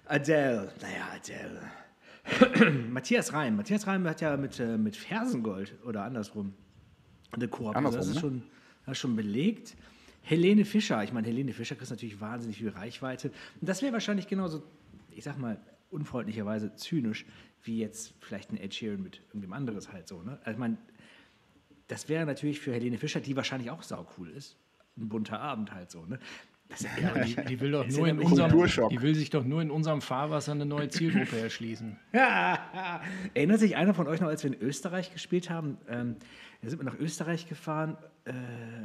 [0.07, 1.63] Adele, naja, Adele.
[2.91, 6.55] Matthias Reim, Matthias Reim hat ja mit, äh, mit Fersengold oder andersrum
[7.33, 8.21] eine Koop, also das Andersrum, ist ne?
[8.21, 8.43] schon,
[8.87, 9.77] das ist schon belegt.
[10.23, 13.31] Helene Fischer, ich meine, Helene Fischer kriegt natürlich wahnsinnig viel Reichweite.
[13.61, 14.63] Und das wäre wahrscheinlich genauso,
[15.11, 15.61] ich sag mal,
[15.91, 17.27] unfreundlicherweise zynisch,
[17.63, 20.23] wie jetzt vielleicht ein Ed Sheeran mit irgendwem anderes halt so.
[20.23, 20.39] Ne?
[20.41, 20.79] Also ich meine,
[21.89, 24.57] das wäre natürlich für Helene Fischer, die wahrscheinlich auch saucool ist,
[24.97, 26.07] ein bunter Abend halt so.
[26.07, 26.19] Ne?
[27.01, 29.71] Ja, Die, die will doch nur ja in unserem, die will sich doch nur in
[29.71, 31.97] unserem Fahrwasser eine neue Zielgruppe erschließen.
[33.35, 35.79] Erinnert sich einer von euch noch, als wir in Österreich gespielt haben?
[35.89, 36.17] Ähm,
[36.63, 37.97] da sind wir nach Österreich gefahren.
[38.25, 38.33] Äh,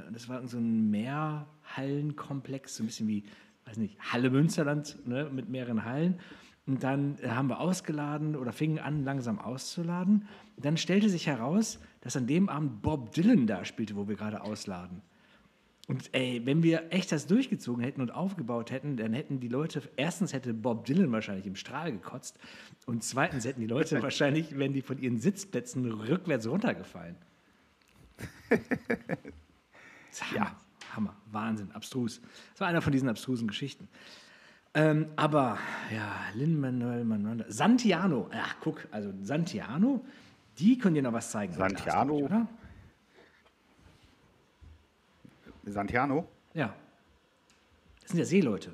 [0.08, 3.24] und das war so ein Mehrhallenkomplex, so ein bisschen wie,
[3.66, 6.20] weiß nicht, Halle Münsterland ne, mit mehreren Hallen.
[6.68, 10.28] Und dann äh, haben wir ausgeladen oder fingen an, langsam auszuladen.
[10.56, 14.16] Und dann stellte sich heraus, dass an dem Abend Bob Dylan da spielte, wo wir
[14.16, 15.02] gerade ausladen.
[15.90, 19.82] Und ey, wenn wir echt das durchgezogen hätten und aufgebaut hätten, dann hätten die Leute,
[19.96, 22.38] erstens hätte Bob Dylan wahrscheinlich im Strahl gekotzt
[22.86, 27.16] und zweitens hätten die Leute wahrscheinlich, wenn die von ihren Sitzplätzen rückwärts runtergefallen.
[28.50, 28.60] Das
[30.12, 30.56] ist Hammer,
[30.96, 32.22] Hammer, Wahnsinn, abstrus.
[32.52, 33.88] Das war einer von diesen abstrusen Geschichten.
[34.76, 35.58] Ähm, aber
[35.92, 40.06] ja, Lin-Manuel Miranda, Santiano, ach guck, also Santiano,
[40.60, 41.54] die können dir noch was zeigen.
[41.54, 42.14] Santiano?
[42.14, 42.48] oder?
[45.66, 46.28] Santiano?
[46.54, 46.74] Ja.
[48.02, 48.74] Das sind ja Seeleute.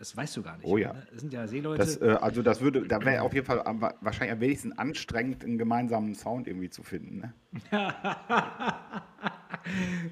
[0.00, 0.66] Das weißt du gar nicht.
[0.66, 0.94] Oh ja.
[0.94, 1.06] ne?
[1.10, 1.78] Das sind ja Seeleute.
[1.78, 5.44] Das, äh, also das würde, da wäre auf jeden Fall am, wahrscheinlich am wenigsten anstrengend,
[5.44, 7.18] einen gemeinsamen Sound irgendwie zu finden.
[7.18, 7.34] Ne?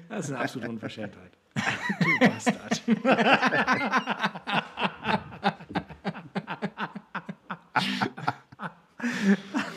[0.09, 1.31] das ist eine absolute Unverschämtheit.
[1.55, 2.83] du Bastard.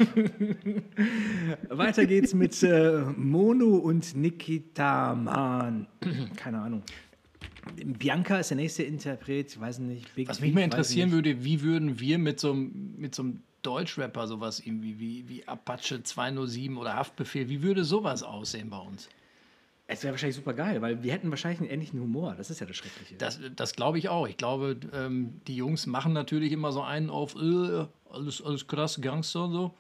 [1.69, 5.87] Weiter geht's mit äh, Mono und Nikita Man.
[6.37, 6.83] Keine Ahnung.
[7.77, 10.15] Bianca ist der nächste Interpret, ich weiß nicht.
[10.15, 13.43] Big Was mich mal interessieren würde, wie würden wir mit so einem, mit so einem
[13.63, 19.09] Deutschrapper sowas irgendwie wie, wie Apache 207 oder Haftbefehl, wie würde sowas aussehen bei uns?
[19.87, 22.35] Es wäre wahrscheinlich super geil, weil wir hätten wahrscheinlich einen ähnlichen Humor.
[22.37, 23.17] Das ist ja das Schreckliche.
[23.17, 24.27] Das, das glaube ich auch.
[24.27, 29.01] Ich glaube, ähm, die Jungs machen natürlich immer so einen auf äh, alles, alles krass,
[29.01, 29.75] Gangster und so.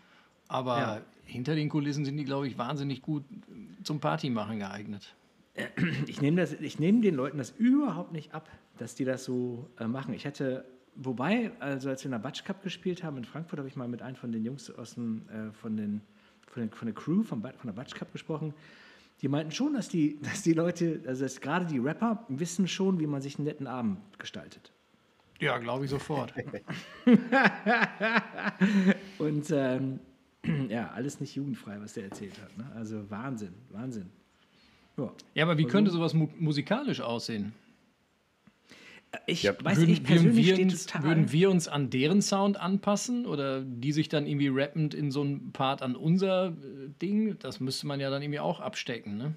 [0.53, 1.01] Aber Ja.
[1.25, 3.25] hinter den Kulissen sind die, glaube ich, wahnsinnig gut
[3.83, 5.15] zum Partymachen geeignet.
[6.07, 8.49] Ich nehme das- ich nehme den Leuten das überhaupt nicht ab,
[8.79, 10.13] dass die das so äh, machen.
[10.15, 13.69] Ich hätte, wobei, also als wir in der Batsch Cup gespielt haben in Frankfurt, habe
[13.69, 16.03] ich mal mit einem von den Jungs aus dem, äh, von, den,
[16.49, 18.53] von, den, von der Crew vom, von der Batsch Cup gesprochen.
[19.23, 23.01] Die meinten schon, dass die, dass die Leute, also dass gerade die Rapper wissen schon,
[23.01, 24.71] wie man sich einen netten Abend gestaltet.
[25.41, 26.33] Ja, glaube ich sofort.
[29.19, 29.99] Und ähm,
[30.69, 32.57] ja, alles nicht jugendfrei, was der erzählt hat.
[32.57, 32.71] Ne?
[32.75, 34.11] Also Wahnsinn, Wahnsinn.
[34.97, 35.13] Ja.
[35.35, 37.53] Ja, aber wie könnte sowas mu musikalisch aussehen?
[39.27, 41.03] Ich Ja, weiß, würden, ich würden, persönlich wir stehe uns, total.
[41.05, 45.21] würden wir uns an deren Sound anpassen oder die sich dann irgendwie rappend in so
[45.21, 46.53] einem Part an unser äh,
[47.01, 47.39] Ding?
[47.39, 49.35] Das müsste man ja dann irgendwie auch abstecken, ne?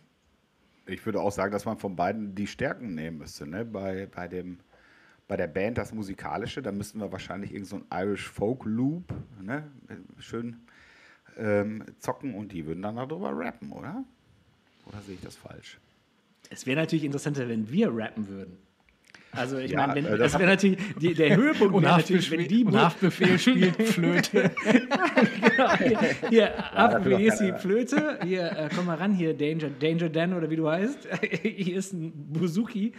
[0.87, 3.47] Ich würde auch sagen, dass man von beiden die Stärken nehmen müsste.
[3.47, 3.65] Ne?
[3.65, 4.59] Bei, bei, dem,
[5.27, 9.11] bei der Band das Musikalische, da müssten wir wahrscheinlich irgendeinen so einen Irish Folk Loop
[9.41, 9.63] ne?
[10.19, 10.57] schön
[11.37, 14.03] ähm, zocken und die würden dann darüber rappen, oder?
[14.85, 15.79] Oder sehe ich das falsch?
[16.49, 18.57] Es wäre natürlich interessanter, wenn wir rappen würden.
[19.35, 22.31] Also ich Ja, meine, wenn, äh, das das wäre natürlich die, der Höhepunkt wäre natürlich,
[22.31, 24.51] wenn Haftbefehl, die und Haftbefehl spielt Flöte.
[24.63, 26.53] genau, hier, hier
[26.87, 27.53] doch hier ist die.
[27.53, 31.07] Flöte, hier, äh, komm mal ran, hier Danger, Danger Dan oder wie du heißt,
[31.41, 32.93] hier ist ein Buzuki,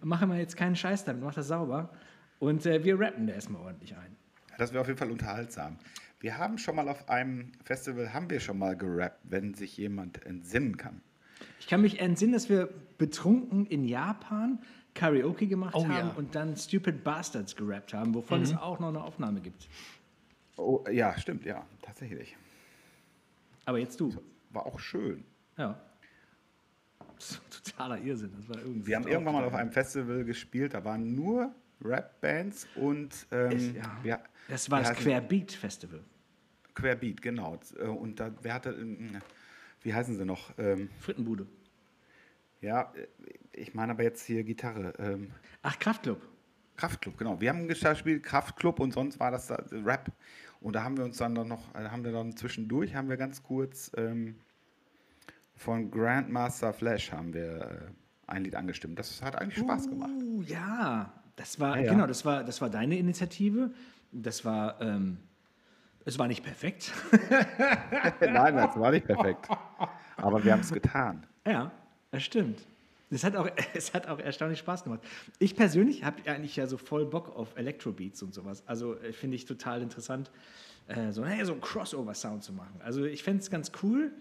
[0.00, 1.90] machen wir jetzt keinen Scheiß damit, mach das sauber
[2.38, 4.16] und äh, wir rappen da erstmal ordentlich ein.
[4.58, 5.76] Das wäre auf jeden Fall unterhaltsam.
[6.20, 10.24] Wir haben schon mal auf einem Festival, haben wir schon mal gerappt, wenn sich jemand
[10.26, 11.00] entsinnen kann.
[11.58, 12.68] Ich kann mich entsinnen, dass wir
[12.98, 14.58] betrunken in Japan
[14.94, 16.14] Karaoke gemacht Oh haben ja.
[16.16, 19.68] und dann Stupid Bastards gerappt haben, wovon es auch noch eine Aufnahme gibt.
[20.56, 22.36] Oh, ja, stimmt, ja, tatsächlich.
[23.64, 24.12] Aber jetzt du.
[24.50, 25.24] War auch schön.
[25.56, 25.80] Ja.
[27.16, 28.32] Das ist totaler Irrsinn.
[28.36, 32.66] Das war irgendwie Wir haben irgendwann mal auf einem Festival gespielt, da waren nur Rap-Bands
[32.74, 33.96] und ähm, Es- ja.
[34.02, 34.20] wir,
[34.50, 36.04] Das war das hatten- Querbeat Festival.
[36.74, 37.58] Querbeat, genau.
[37.78, 39.10] Äh, Und da, wer hatte, ähm,
[39.82, 40.52] wie heißen sie noch?
[40.58, 41.46] Ähm, Frittenbude.
[42.60, 43.06] ja, äh,
[43.52, 44.92] ich meine aber jetzt hier Gitarre.
[44.98, 45.30] Ähm,
[45.62, 46.20] Ach, Kraftclub.
[46.76, 47.40] Kraftclub, genau.
[47.40, 50.10] Wir haben gespielt Kraftclub und sonst war das da, äh, Rap.
[50.60, 53.42] Und da haben wir uns dann noch, äh, haben wir dann zwischendurch, haben wir ganz
[53.42, 54.36] kurz ähm,
[55.56, 57.78] von Grandmaster Flash haben wir äh,
[58.26, 58.98] ein Lied angestimmt.
[58.98, 60.10] Das hat eigentlich Spaß gemacht.
[60.22, 61.12] Uh, ja.
[61.36, 61.92] Das war, Ja, ja.
[61.92, 63.72] genau, das war, das war deine Initiative.
[64.12, 65.18] Das war, ähm,
[66.04, 66.92] es war nicht perfekt.
[68.20, 69.48] Nein, das war nicht perfekt.
[70.16, 71.26] Aber wir haben es getan.
[71.46, 71.70] ja,
[72.10, 72.66] das stimmt.
[73.10, 75.00] Es hat, auch, es hat auch erstaunlich Spaß gemacht.
[75.38, 78.62] Ich persönlich habe eigentlich ja so voll Bock auf Electrobeats und sowas.
[78.66, 80.30] Also äh, finde ich total interessant,
[80.86, 82.80] äh, so, hey, so einen Crossover-Sound zu machen.
[82.82, 84.12] Also ich fände es ganz cool,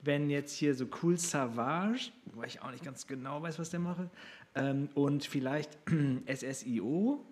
[0.00, 3.80] wenn jetzt hier so Cool Savage, wo ich auch nicht ganz genau weiß, was der
[3.80, 4.08] mache,
[4.54, 5.76] ähm, und vielleicht
[6.32, 7.24] SSIO,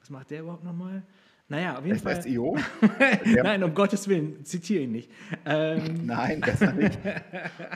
[0.00, 1.02] was macht der überhaupt nochmal?
[1.50, 2.22] Naja, auf jeden Fall.
[2.22, 2.56] SSIO?
[3.26, 5.10] Der- Nein, um Gottes Willen, zitiere ihn nicht.
[5.44, 6.96] Ähm, Nein, besser nicht.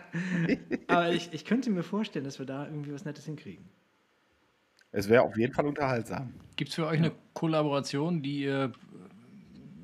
[0.87, 3.64] aber ich, ich könnte mir vorstellen, dass wir da irgendwie was Nettes hinkriegen.
[4.93, 6.33] Es wäre auf jeden Fall unterhaltsam.
[6.55, 8.70] Gibt es für euch eine Kollaboration, die ihr äh,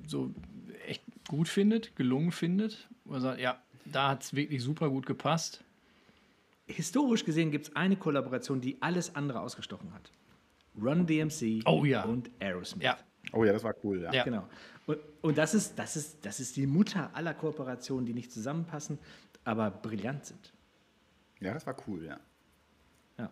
[0.06, 0.32] so
[0.86, 2.88] echt gut findet, gelungen findet?
[3.06, 5.64] Oder sagt, ja, da hat es wirklich super gut gepasst.
[6.66, 10.12] Historisch gesehen gibt es eine Kollaboration, die alles andere ausgestochen hat.
[10.80, 12.04] Run DMC Oh ja.
[12.04, 12.84] und Aerosmith.
[12.84, 12.96] Ja,
[13.32, 14.12] Oh ja, das war cool, ja.
[14.12, 14.24] Ja.
[14.24, 14.48] Genau.
[14.86, 18.98] Und, und das, ist, das, ist, das ist die Mutter aller Kooperationen, die nicht zusammenpassen,
[19.44, 20.52] aber brillant sind.
[21.40, 22.18] Ja, das war cool, ja.
[23.18, 23.30] Ja.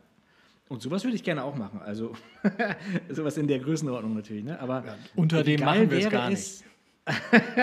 [0.68, 1.80] Und sowas würde ich gerne auch machen.
[1.80, 2.14] Also
[3.10, 4.44] sowas in der Größenordnung natürlich.
[4.44, 4.58] Ne?
[4.60, 4.84] Aber
[5.16, 6.64] unter wie dem geil machen wir es gar es-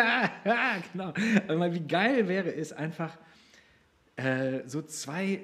[0.04, 1.14] ja, genau.
[1.48, 3.18] Aber mal, wie geil wäre es einfach,
[4.16, 5.42] äh, so zwei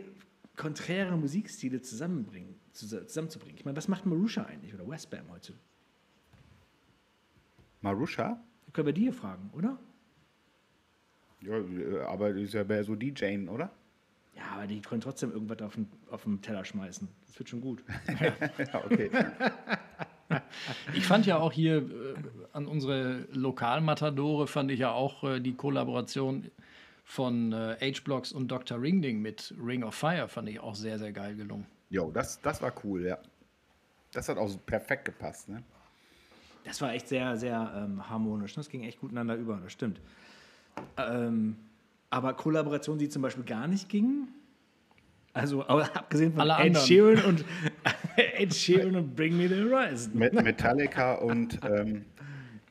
[0.55, 3.57] konträre Musikstile zusammenbringen, zus- zusammenzubringen.
[3.57, 5.53] Ich meine, was macht Marusha eigentlich oder Westbam heute?
[7.82, 8.39] Marusha?
[8.73, 9.77] Können wir die hier fragen, oder?
[11.41, 11.55] Ja,
[12.07, 13.71] aber die ist ja mehr so DJing, oder?
[14.36, 17.07] Ja, aber die können trotzdem irgendwas auf den, auf den Teller schmeißen.
[17.27, 17.84] Das wird schon gut.
[18.19, 19.09] ja, okay.
[20.93, 22.15] Ich fand ja auch hier äh,
[22.53, 26.49] an unsere Lokalmatadore fand ich ja auch äh, die Kollaboration
[27.03, 28.82] von äh, H-Blocks und Dr.
[28.82, 31.65] Ringding mit Ring of Fire fand ich auch sehr, sehr geil gelungen.
[31.89, 33.17] Jo, das, das war cool, ja.
[34.13, 35.63] Das hat auch perfekt gepasst, ne?
[36.64, 38.53] Das war echt sehr, sehr ähm, harmonisch.
[38.53, 39.99] Das ging echt gut ineinander über, das stimmt.
[40.97, 41.55] Ähm,
[42.09, 44.28] aber Kollaborationen, die zum Beispiel gar nicht gingen.
[45.34, 46.86] Also abgesehen von Alle Ed anderen.
[46.86, 47.45] Sheeran und
[48.18, 50.18] Ed Sheeran und Bring Me the Horizon.
[50.18, 52.01] Met Metallica und ähm, äh,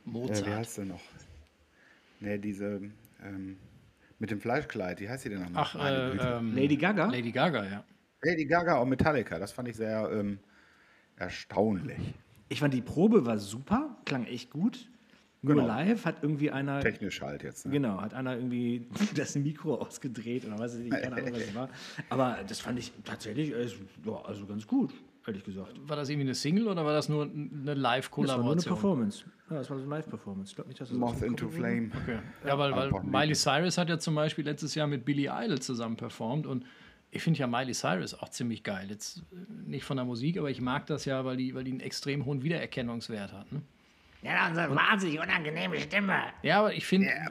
[0.04, 0.46] wie Mozart.
[0.46, 1.00] heißt sie noch?
[2.20, 2.82] Ne, diese
[3.24, 3.56] ähm,
[4.18, 5.64] mit dem Fleischkleid, wie heißt sie denn nochmal?
[5.66, 7.06] Ach, äh, ähm, Lady Gaga?
[7.06, 7.84] Lady Gaga, ja.
[8.22, 10.38] Lady Gaga und Metallica, das fand ich sehr ähm,
[11.16, 12.14] erstaunlich.
[12.50, 14.86] Ich fand die Probe war super, klang echt gut.
[15.42, 15.66] Nur Genau.
[15.68, 16.80] live hat irgendwie einer.
[16.80, 17.64] Technisch halt jetzt.
[17.64, 17.72] Ne?
[17.72, 18.86] Genau, hat einer irgendwie
[19.16, 21.68] das Mikro ausgedreht oder weiß ich nicht, keine Ahnung, was es war.
[22.10, 23.66] Aber das fand ich tatsächlich äh,
[24.04, 24.92] ja, also ganz gut,
[25.26, 25.72] ehrlich gesagt.
[25.88, 28.74] War das irgendwie eine Single oder war das nur eine Das war nur eine Live-Kollaboration?
[28.74, 29.24] Performance.
[29.48, 30.50] Ja, das war so eine Live-Performance.
[30.50, 31.90] Ich glaube nicht, dass das Moth into Flame.
[32.02, 32.18] Okay.
[32.46, 35.96] Ja, weil, weil Miley Cyrus hat ja zum Beispiel letztes Jahr mit Billy Idol zusammen
[35.96, 36.66] performt und
[37.10, 38.88] ich finde ja Miley Cyrus auch ziemlich geil.
[38.88, 41.72] Jetzt äh, nicht von der Musik, aber ich mag das ja, weil die, weil die
[41.72, 43.50] einen extrem hohen Wiedererkennungswert hat.
[43.52, 43.62] Ne?
[44.22, 46.24] Ja, unsere wahnsinnig unangenehme Stimme.
[46.42, 47.30] Ja, aber ich finde, Yeah,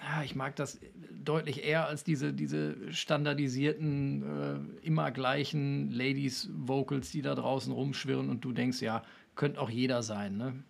[0.00, 0.80] ja, ich mag das
[1.24, 8.44] deutlich eher als diese, diese standardisierten, äh, immer gleichen Ladies-Vocals, die da draußen rumschwirren und
[8.44, 9.02] du denkst, ja,
[9.34, 10.36] könnte auch jeder sein.
[10.36, 10.62] Ne?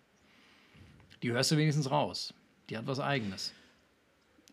[1.21, 2.33] Die hörst du wenigstens raus.
[2.69, 3.53] Die hat was Eigenes.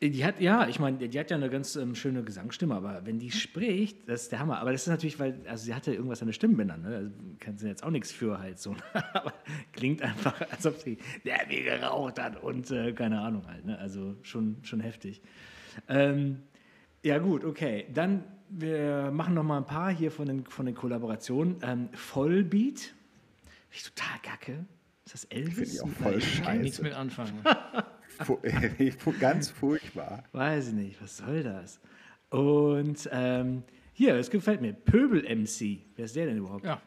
[0.09, 3.21] Die hat, ja, ich meine, die hat ja eine ganz ähm, schöne Gesangsstimme, aber wenn
[3.21, 4.59] die spricht, das ist der Hammer.
[4.59, 6.97] Aber das ist natürlich, weil, also sie hatte irgendwas an den Stimmbändern, ne?
[6.97, 8.75] Also kann sie jetzt auch nichts für halt so.
[9.13, 9.33] aber
[9.73, 13.79] klingt einfach, als ob sie der wie geraucht hat und äh, keine Ahnung halt, ne?
[13.79, 15.23] Also schon, schon heftig.
[15.89, 16.43] Ähm,
[17.05, 17.87] ja, gut, okay.
[17.95, 21.59] Dann, wir machen noch mal ein paar hier von den, von den Kollaborationen.
[21.63, 22.81] Ähm, Vollbeat.
[22.81, 22.97] Finde
[23.71, 24.67] ich total kacke.
[25.05, 25.55] Ist das Elvis?
[25.55, 26.13] Finde ich auch voll
[26.45, 26.83] Kann ich nichts scheiße.
[26.83, 27.45] mit anfangen.
[29.21, 30.25] Ganz furchtbar.
[30.33, 31.81] Weiß ich nicht, was soll das?
[32.31, 33.63] Und ähm,
[33.93, 34.73] hier, es gefällt mir.
[34.73, 35.81] Pöbel-MC.
[35.97, 36.65] Wer ist der denn überhaupt?
[36.65, 36.81] Ja.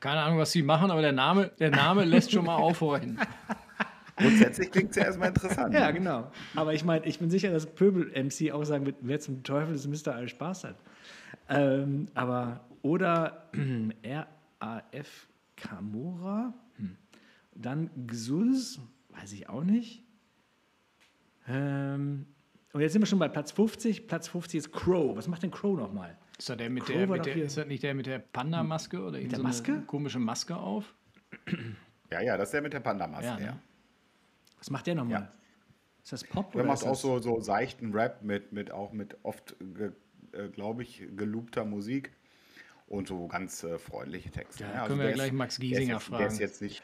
[0.00, 3.18] Keine Ahnung, was sie machen, aber der Name, der Name lässt schon mal aufhorchen.
[4.16, 5.74] Grundsätzlich klingt es ja erstmal interessant.
[5.74, 6.30] Ja, genau.
[6.54, 9.86] Aber ich meine, ich bin sicher, dass Pöbel-MC auch sagen wird, wer zum Teufel ist
[9.86, 10.14] Mr.
[10.14, 10.76] All Spaß hat.
[11.48, 13.48] Ähm, aber, oder
[14.60, 16.96] RAF Camora, hm.
[17.54, 18.80] dann Xus,
[19.16, 20.02] weiß ich auch nicht.
[21.48, 22.26] Ähm,
[22.72, 24.06] und jetzt sind wir schon bei Platz 50.
[24.08, 25.16] Platz 50 ist Crow.
[25.16, 26.16] Was macht denn Crow nochmal?
[26.38, 29.00] Ist das, der mit Crow der, mit der, ist das nicht der mit der Panda-Maske
[29.02, 29.72] oder der so Maske?
[29.72, 30.94] eine komische Maske auf?
[32.10, 33.26] ja, ja, das ist der mit der Panda-Maske.
[33.26, 33.60] Ja, Ja, ne?
[34.58, 35.20] Was macht der nochmal?
[35.20, 35.32] Ja.
[36.02, 36.52] Ist das Pop?
[36.52, 39.54] Der oder macht ist auch das- so, so seichten Rap mit, mit auch mit oft,
[40.32, 42.12] äh, glaube ich, geloopter Musik
[42.86, 44.64] und so ganz äh, freundliche Texte.
[44.64, 44.86] Ja, ne?
[44.88, 46.32] können wir der ja gleich ist- Max der ist Giesinger jetzt, Der fragen.
[46.32, 46.82] ist jetzt nicht,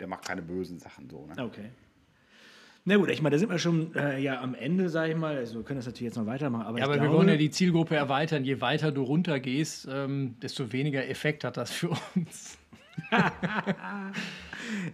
[0.00, 1.26] der macht keine bösen Sachen so.
[1.26, 1.42] Ne?
[1.42, 1.70] Okay.
[2.86, 5.36] Na gut, ich meine, da sind wir schon äh, ja am Ende, sage ich mal.
[5.36, 6.66] Also wir können das natürlich jetzt noch weitermachen.
[6.66, 8.44] Aber, Ja, aber glaube, wir wollen ja die Zielgruppe erweitern.
[8.44, 12.58] Je weiter du runtergehst, ähm, desto weniger Effekt hat das für uns.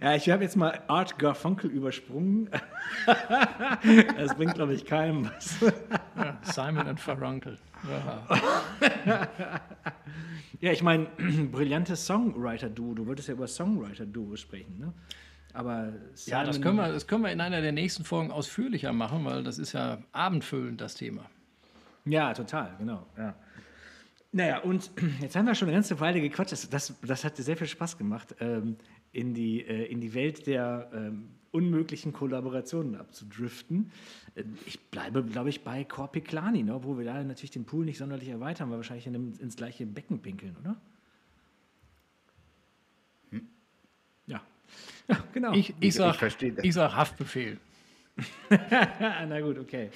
[0.01, 2.49] Ja, ich habe jetzt mal Art Garfunkel übersprungen.
[4.17, 5.55] das bringt, glaube ich, keinem was.
[6.15, 7.57] Ja, Simon und Farunkel.
[10.59, 10.71] Ja.
[10.71, 11.05] Ich meine,
[11.51, 12.95] brillantes Songwriter-Duo.
[12.95, 14.93] Du wolltest ja über Songwriter-Duo sprechen, ne?
[15.53, 15.93] Aber
[16.25, 19.23] ja, das Simon- können, wir, das können wir in einer der nächsten Folgen ausführlicher machen,
[19.25, 21.25] weil das ist ja abendfüllend, das Thema.
[22.05, 23.05] Ja, total, genau.
[23.17, 23.35] Ja.
[24.31, 26.51] Naja, und jetzt haben wir schon eine ganze Weile gequatscht.
[26.53, 28.77] Das, das, das hat sehr viel Spaß gemacht, ähm,
[29.11, 33.91] in, die, äh, in die Welt der ähm, unmöglichen Kollaborationen abzudriften.
[34.35, 36.79] Äh, ich bleibe, glaube ich, bei Corpiclani, ne?
[36.83, 39.55] wo wir da natürlich den Pool nicht sonderlich erweitern, weil wir wahrscheinlich in dem, ins
[39.55, 40.77] gleiche Becken pinkeln, oder?
[44.27, 44.41] Ja.
[45.07, 45.53] ja, genau.
[45.53, 46.63] Ich, ich, sag, ich verstehe das.
[46.63, 47.57] ich sag Haftbefehl.
[48.49, 49.89] Na gut, okay.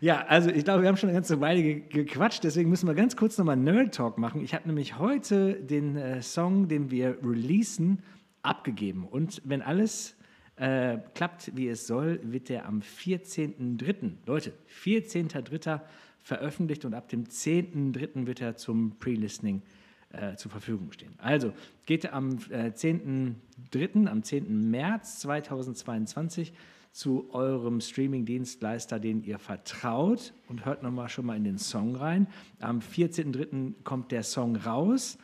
[0.00, 2.94] Ja, also ich glaube, wir haben schon eine ganze Weile ge gequatscht, deswegen müssen wir
[2.94, 4.42] ganz kurz nochmal Nerd Talk machen.
[4.42, 8.02] Ich habe nämlich heute den äh, Song, den wir releasen,
[8.42, 9.06] abgegeben.
[9.06, 10.16] Und wenn alles
[10.56, 14.52] äh, klappt, wie es soll, wird der am 14.03., Leute,
[14.82, 15.80] 14.03.
[16.20, 18.26] veröffentlicht und ab dem 10.03.
[18.26, 19.62] wird er zum Pre-Listening
[20.10, 21.14] äh, zur Verfügung stehen.
[21.18, 21.52] Also
[21.86, 24.70] geht am äh, 10.03., am 10.
[24.70, 26.52] März 2022
[26.92, 32.28] zu eurem Streaming-Dienstleister, den ihr vertraut und hört nochmal schon mal in den Song rein.
[32.60, 33.82] Am 14.03.
[33.82, 35.18] kommt der Song raus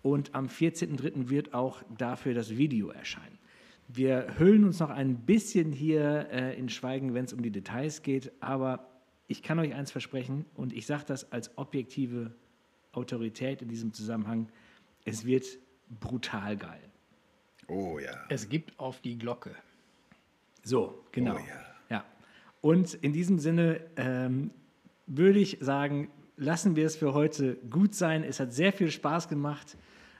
[0.00, 1.28] und am 14.03.
[1.28, 3.39] wird auch dafür das Video erscheinen.
[3.92, 8.02] Wir hüllen uns noch ein bisschen hier äh, in Schweigen, wenn es um die Details
[8.02, 8.88] geht, aber
[9.26, 12.32] ich kann euch eins versprechen und ich sage das als objektive
[12.92, 14.48] Autorität in diesem Zusammenhang,
[15.04, 15.44] es wird
[16.00, 16.80] brutal geil.
[17.66, 18.12] Oh ja.
[18.28, 19.54] Es gibt auf die Glocke.
[20.62, 21.34] So, genau.
[21.34, 21.96] Oh ja.
[21.96, 22.04] ja.
[22.60, 24.50] Und in diesem Sinne ähm,
[25.06, 28.24] würde ich sagen, lassen wir es für heute gut sein.
[28.24, 29.76] Es hat sehr viel Spaß gemacht.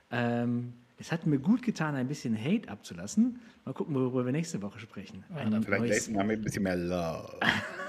[0.09, 3.39] Ähm, Es hat mir gut getan, ein bisschen Hate abzulassen.
[3.65, 5.23] Mal gucken, worüber wir nächste Woche sprechen.
[5.35, 7.39] Ein Vielleicht neues- nächsten Mal mit ein bisschen mehr Love.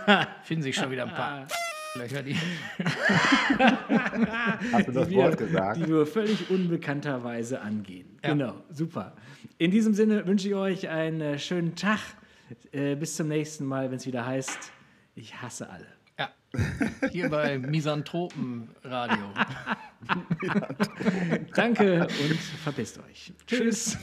[0.44, 1.46] Finden sich schon wieder ein paar
[1.94, 2.34] Löcher, die.
[4.72, 5.76] Hast du das die Wort wir, gesagt?
[5.76, 8.16] Die wir völlig unbekannterweise angehen.
[8.24, 8.30] Ja.
[8.30, 9.12] Genau, super.
[9.58, 11.98] In diesem Sinne wünsche ich euch einen äh, schönen Tag.
[12.72, 14.72] Äh, bis zum nächsten Mal, wenn es wieder heißt,
[15.16, 15.86] ich hasse alle.
[17.10, 19.16] Hier bei Misanthropen-Radio.
[21.54, 23.32] Danke und verpisst euch.
[23.46, 23.96] Tschüss.